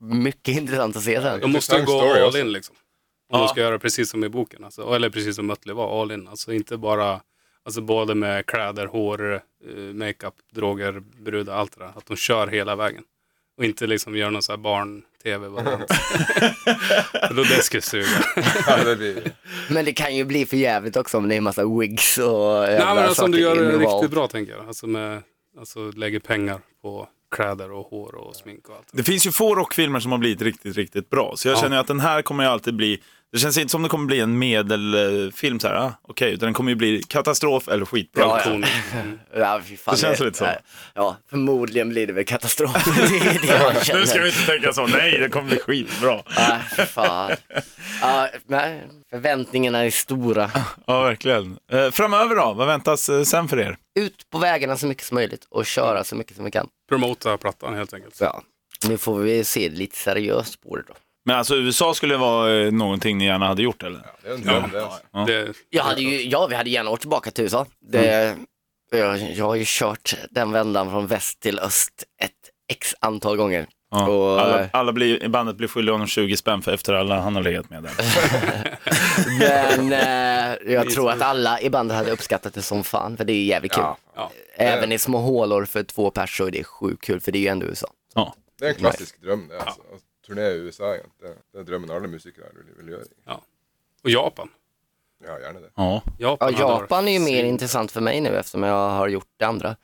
mycket 0.00 0.56
intressant 0.56 0.96
att 0.96 1.02
se 1.02 1.22
sen. 1.22 1.40
De 1.40 1.52
måste 1.52 1.76
ju 1.76 1.84
gå 1.84 2.00
all 2.14 2.36
in 2.36 2.52
liksom. 2.52 2.76
Om 3.32 3.38
Ja. 3.40 3.44
de 3.46 3.48
ska 3.48 3.60
göra 3.60 3.78
precis 3.78 4.10
som 4.10 4.24
i 4.24 4.28
boken. 4.28 4.64
Alltså, 4.64 4.94
eller 4.94 5.10
precis 5.10 5.36
som 5.36 5.46
Mötley 5.46 5.74
var, 5.74 6.02
all 6.02 6.12
in. 6.12 6.28
Alltså 6.28 6.52
inte 6.52 6.76
bara, 6.76 7.20
alltså 7.64 7.80
både 7.80 8.14
med 8.14 8.46
kläder, 8.46 8.86
hår, 8.86 9.34
eh, 9.34 9.40
makeup, 9.94 10.34
droger, 10.52 11.02
brudar, 11.24 11.54
allt 11.56 11.78
det 11.78 11.84
där. 11.84 11.92
Att 11.96 12.06
de 12.06 12.16
kör 12.16 12.46
hela 12.46 12.76
vägen. 12.76 13.02
Och 13.58 13.64
inte 13.64 13.86
liksom 13.86 14.16
gör 14.16 14.30
någon 14.30 14.42
sån 14.42 14.52
här 14.52 14.56
barn-tv-variant. 14.62 15.92
För 17.28 17.34
då 17.34 17.42
det 17.42 17.62
skulle 17.62 17.82
suga. 17.82 18.06
Men 19.70 19.84
det 19.84 19.92
kan 19.92 20.16
ju 20.16 20.24
bli 20.24 20.46
för 20.46 20.56
jävligt 20.56 20.96
också 20.96 21.18
om 21.18 21.28
det 21.28 21.34
är 21.34 21.36
en 21.36 21.44
massa 21.44 21.64
wigs 21.78 22.18
och 22.18 22.60
Nej 22.62 22.78
men 22.78 22.98
alltså 22.98 23.24
om 23.24 23.30
du 23.30 23.40
gör 23.40 23.56
det 23.56 23.78
riktigt 23.78 24.10
bra 24.10 24.28
tänker 24.28 24.52
jag. 24.52 24.66
Alltså, 24.66 24.86
med, 24.86 25.22
alltså 25.58 25.90
lägger 25.90 26.20
pengar 26.20 26.60
på 26.82 27.08
kläder 27.30 27.72
och 27.72 27.86
hår 27.86 28.14
och 28.14 28.36
smink 28.36 28.68
och 28.68 28.76
allt. 28.76 28.88
Det 28.92 29.02
finns 29.02 29.26
ju 29.26 29.30
få 29.32 29.54
rockfilmer 29.54 30.00
som 30.00 30.12
har 30.12 30.18
blivit 30.18 30.42
riktigt, 30.42 30.76
riktigt 30.76 31.10
bra. 31.10 31.32
Så 31.36 31.48
jag 31.48 31.56
Ja. 31.56 31.60
känner 31.60 31.78
att 31.78 31.86
den 31.86 32.00
här 32.00 32.22
kommer 32.22 32.44
ju 32.44 32.50
alltid 32.50 32.76
bli, 32.76 33.02
det 33.34 33.40
känns 33.40 33.58
inte 33.58 33.70
som 33.70 33.82
det 33.82 33.88
kommer 33.88 34.06
bli 34.06 34.20
en 34.20 34.38
medelfilm 34.38 35.60
så 35.60 35.68
här, 35.68 35.74
ah, 35.74 35.92
okej, 36.02 36.32
utan 36.32 36.46
den 36.46 36.54
kommer 36.54 36.70
ju 36.70 36.76
bli 36.76 37.02
katastrof 37.02 37.68
eller 37.68 37.84
skitbra. 37.84 38.22
Ja, 38.22 38.40
ja. 38.44 38.66
Ja, 39.40 39.60
fy 39.64 39.76
fan, 39.76 39.94
Det 39.94 40.00
känns 40.00 40.20
lite 40.20 40.38
så. 40.38 40.46
Ja, 40.94 41.16
förmodligen 41.30 41.88
blir 41.88 42.06
det 42.06 42.12
väl 42.12 42.24
katastrof. 42.24 42.84
det 42.84 43.48
det. 43.86 43.98
Nu 43.98 44.06
ska 44.06 44.20
vi 44.20 44.26
inte 44.26 44.46
tänka 44.46 44.72
så, 44.72 44.86
nej, 44.86 45.18
det 45.18 45.28
kommer 45.28 45.48
bli 45.48 45.58
skitbra. 45.58 46.22
Nej, 46.36 46.60
för 46.76 46.84
fan. 46.84 47.32
Ja, 48.00 48.28
nej, 48.46 48.82
förväntningarna 49.10 49.84
är 49.84 49.90
stora. 49.90 50.50
Ja, 50.86 51.02
verkligen. 51.02 51.58
Eh, 51.72 51.90
framöver 51.90 52.36
då, 52.36 52.52
vad 52.52 52.66
väntas 52.66 53.08
eh, 53.08 53.22
sen 53.22 53.48
för 53.48 53.60
er? 53.60 53.76
Ut 53.98 54.30
på 54.30 54.38
vägarna 54.38 54.76
så 54.76 54.86
mycket 54.86 55.04
som 55.06 55.14
möjligt 55.14 55.46
och 55.50 55.66
köra 55.66 56.04
så 56.04 56.16
mycket 56.16 56.36
som 56.36 56.44
vi 56.44 56.50
kan. 56.50 56.68
Promota 56.88 57.36
plattan 57.36 57.74
helt 57.74 57.94
enkelt. 57.94 58.16
Ja. 58.20 58.42
Nu 58.88 58.98
får 58.98 59.18
vi 59.18 59.44
se 59.44 59.68
det 59.68 59.76
lite 59.76 59.96
seriöst 59.96 60.62
på 60.62 60.76
det 60.76 60.82
då. 60.88 60.94
Men 61.24 61.36
alltså 61.36 61.56
USA 61.56 61.94
skulle 61.94 62.16
vara 62.16 62.60
eh, 62.60 62.72
någonting 62.72 63.18
ni 63.18 63.24
gärna 63.24 63.46
hade 63.46 63.62
gjort 63.62 63.82
eller? 63.82 64.06
det 64.22 64.28
är 64.28 64.34
en 64.34 64.42
dröm 64.42 64.70
det. 64.72 64.84
Alltså. 64.84 65.00
Ja. 65.12 65.24
Det, 65.26 65.52
Jag 65.70 65.84
hade 65.84 66.00
ju, 66.02 66.22
ja, 66.22 66.46
vi 66.46 66.54
hade 66.54 66.70
gärna 66.70 66.90
åkt 66.90 67.00
tillbaka 67.00 67.30
till 67.30 67.44
USA. 67.44 67.66
Det, 67.80 68.36
jag, 68.90 69.18
jag 69.18 69.44
har 69.44 69.54
ju 69.54 69.64
kört 69.66 70.14
den 70.30 70.52
vändan 70.52 70.90
från 70.90 71.06
väst 71.06 71.40
till 71.40 71.58
öst 71.58 72.04
ett 72.22 72.30
x 72.72 72.94
antal 73.00 73.36
gånger. 73.36 73.66
Ja. 73.90 74.08
Och, 74.08 74.40
alla, 74.40 74.68
alla 74.72 74.92
blir, 74.92 75.28
bandet 75.28 75.56
blir 75.56 75.68
skyldiga 75.68 75.94
honom 75.94 76.06
20 76.06 76.36
spänn 76.36 76.62
för 76.62 76.72
efter 76.72 76.92
alla 76.92 77.20
han 77.20 77.34
har 77.34 77.42
legat 77.42 77.70
med 77.70 77.82
där. 77.82 77.92
Men 79.78 79.92
eh, 79.92 80.72
jag 80.72 80.90
tror 80.90 81.10
att 81.10 81.22
alla 81.22 81.60
i 81.60 81.70
bandet 81.70 81.96
hade 81.96 82.10
uppskattat 82.10 82.54
det 82.54 82.62
som 82.62 82.84
fan, 82.84 83.16
för 83.16 83.24
det 83.24 83.32
är 83.32 83.44
jävligt 83.44 83.72
kul. 83.72 83.84
Ja, 83.84 83.98
ja. 84.16 84.30
Även 84.54 84.92
i 84.92 84.98
små 84.98 85.18
hålor 85.18 85.64
för 85.64 85.82
två 85.82 86.10
pers 86.10 86.36
så 86.36 86.46
är 86.46 86.50
det 86.50 86.64
sjukt 86.64 87.04
kul, 87.04 87.20
för 87.20 87.32
det 87.32 87.38
är 87.38 87.40
ju 87.40 87.48
ändå 87.48 87.66
USA. 87.66 87.86
Ja. 88.14 88.34
det 88.58 88.64
är 88.64 88.68
en 88.68 88.74
klassisk 88.74 89.22
dröm 89.22 89.48
det. 89.48 89.60
Alltså. 89.60 89.80
Turné 90.26 90.42
i 90.50 90.56
USA, 90.56 90.84
det, 90.92 91.34
det 91.52 91.58
är 91.58 91.62
drömmen 91.62 91.90
alla 91.90 92.08
musiker 92.08 92.42
vill, 92.54 92.84
vill 92.84 92.92
göra. 92.92 93.40
Och 94.04 94.10
Japan. 94.10 94.48
Ja, 95.26 95.40
gärna 95.40 95.60
det. 95.60 95.70
Ja. 95.74 96.02
Ja, 96.18 96.28
Japan, 96.30 96.52
varit 96.52 96.80
Japan 96.80 97.08
är 97.08 97.12
ju 97.12 97.18
mer 97.18 97.44
intressant 97.44 97.92
för 97.92 98.00
mig 98.00 98.20
nu 98.20 98.36
eftersom 98.36 98.62
jag 98.62 98.90
har 98.90 99.08
gjort 99.08 99.30
det 99.36 99.44
andra. 99.44 99.76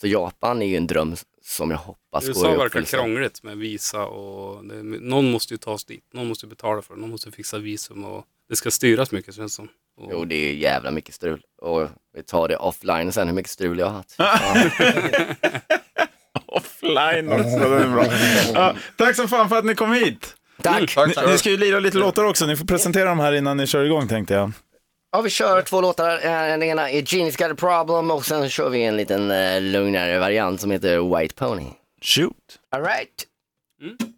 Så 0.00 0.06
Japan 0.06 0.62
är 0.62 0.66
ju 0.66 0.76
en 0.76 0.86
dröm 0.86 1.16
som 1.42 1.70
jag 1.70 1.78
hoppas 1.78 2.24
går 2.24 2.34
i 2.36 2.38
USA 2.38 2.56
verkar 2.56 2.82
krångligt 2.82 3.42
med 3.42 3.56
visa 3.58 4.06
och 4.06 4.64
det, 4.64 4.82
någon 4.82 5.30
måste 5.30 5.54
ju 5.54 5.58
ta 5.58 5.72
oss 5.72 5.84
dit. 5.84 6.04
Någon 6.12 6.28
måste 6.28 6.46
ju 6.46 6.50
betala 6.50 6.82
för 6.82 6.94
det. 6.94 7.00
Någon 7.00 7.10
måste 7.10 7.30
fixa 7.30 7.58
visum 7.58 8.04
och 8.04 8.24
det 8.48 8.56
ska 8.56 8.70
styras 8.70 9.12
mycket 9.12 9.34
känns 9.34 9.54
som. 9.54 9.68
Och, 9.96 10.08
Jo, 10.12 10.24
det 10.24 10.34
är 10.34 10.54
jävla 10.54 10.90
mycket 10.90 11.14
strul. 11.14 11.42
Och 11.62 11.88
vi 12.14 12.22
tar 12.22 12.48
det 12.48 12.56
offline 12.56 13.12
sen 13.12 13.28
hur 13.28 13.34
mycket 13.34 13.50
strul 13.50 13.78
jag 13.78 13.86
har 13.86 13.92
haft. 13.92 14.16
Offline 16.86 17.32
också, 17.32 17.58
det 17.70 17.76
är 17.76 17.88
bra. 17.88 18.04
Ja, 18.54 18.74
tack 18.96 19.16
så 19.16 19.28
fan 19.28 19.48
för 19.48 19.56
att 19.58 19.64
ni 19.64 19.74
kom 19.74 19.92
hit. 19.92 20.34
Tack! 20.62 20.94
Tack 20.94 21.16
Ni, 21.26 21.32
ni 21.32 21.38
ska 21.38 21.50
ju 21.50 21.56
lira 21.56 21.80
lite 21.80 21.98
låtar 21.98 22.24
också, 22.24 22.46
ni 22.46 22.56
får 22.56 22.64
presentera 22.66 23.08
dem 23.08 23.18
här 23.20 23.32
innan 23.32 23.56
ni 23.56 23.66
kör 23.66 23.84
igång 23.84 24.08
tänkte 24.08 24.34
jag. 24.34 24.52
Ja, 25.12 25.20
vi 25.20 25.30
kör 25.30 25.62
två 25.62 25.80
låtar. 25.80 26.14
Eh, 26.14 26.20
Den 26.30 26.62
ena 26.62 26.90
är 26.90 27.14
Genius 27.14 27.36
Got 27.36 27.50
a 27.50 27.54
Problem 27.54 28.10
och 28.10 28.26
sen 28.26 28.48
kör 28.48 28.68
vi 28.70 28.82
en 28.84 28.96
liten 28.96 29.30
eh, 29.30 29.60
lugnare 29.60 30.18
variant 30.18 30.60
som 30.60 30.70
heter 30.70 31.18
White 31.20 31.34
Pony. 31.34 31.66
Shoot. 32.02 32.32
All 32.76 32.82
right. 32.82 33.24
Gina's 33.82 34.15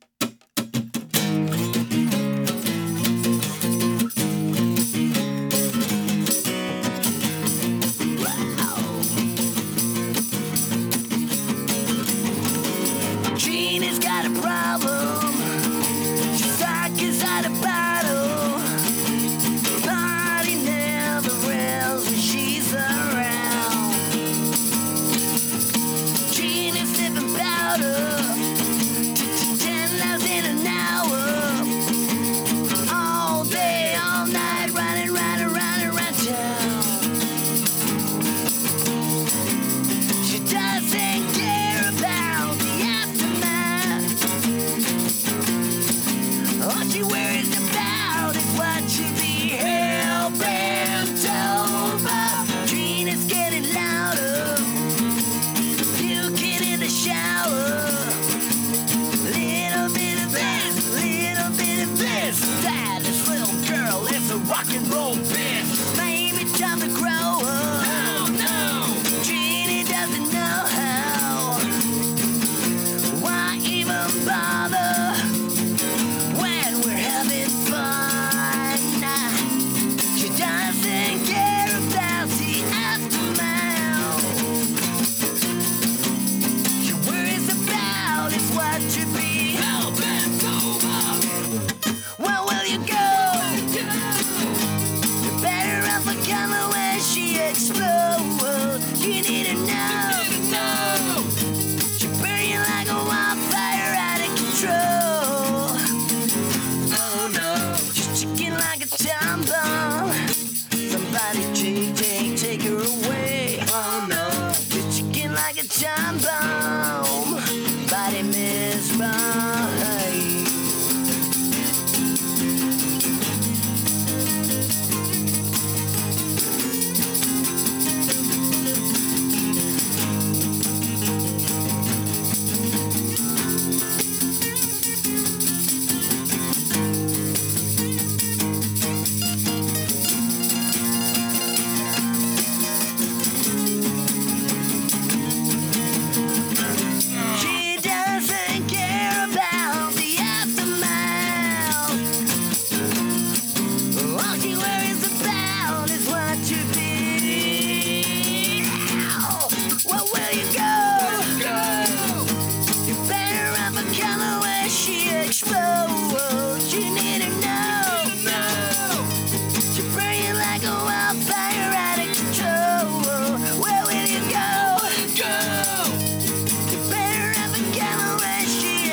world 98.40 98.82
you 98.98 99.22
need 99.22 99.46
to 99.46 99.54
know. 99.54 100.07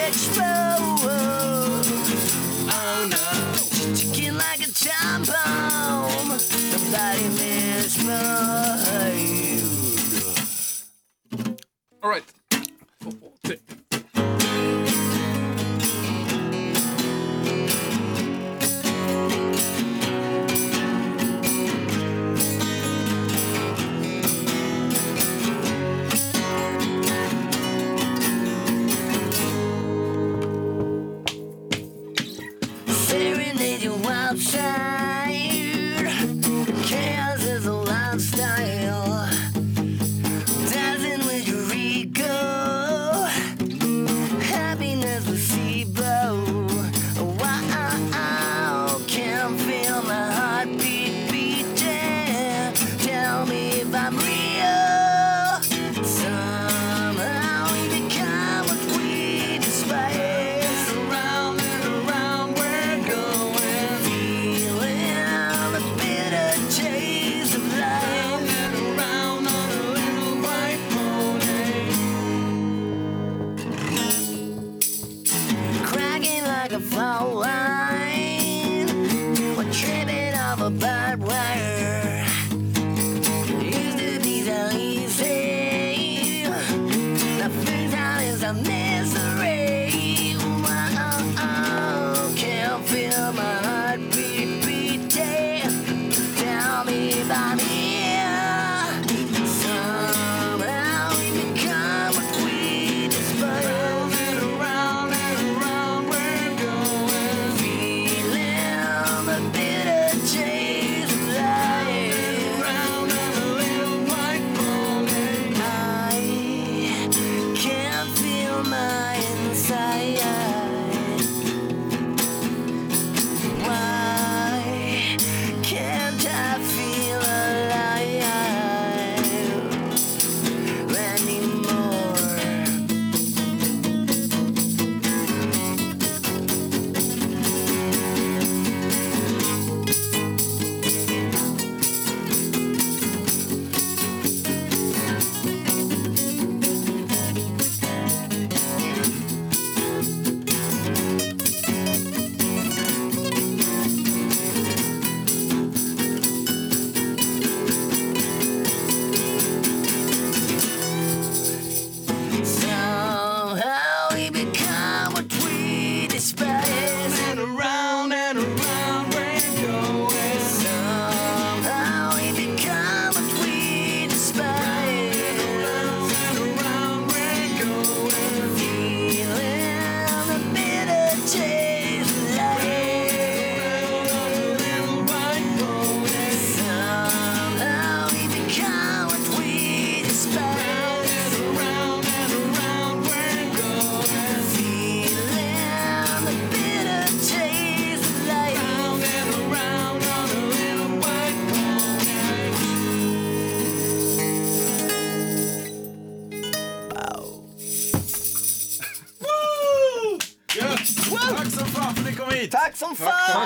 explode. 0.08 1.86
Oh 2.70 3.08
no. 3.10 3.96
Ticking 3.96 4.36
like 4.36 4.62
a 4.62 4.72
time 4.72 5.24
bomb. 5.24 6.30
Nobody. 6.72 7.46
All 12.04 12.12
right. 12.12 12.44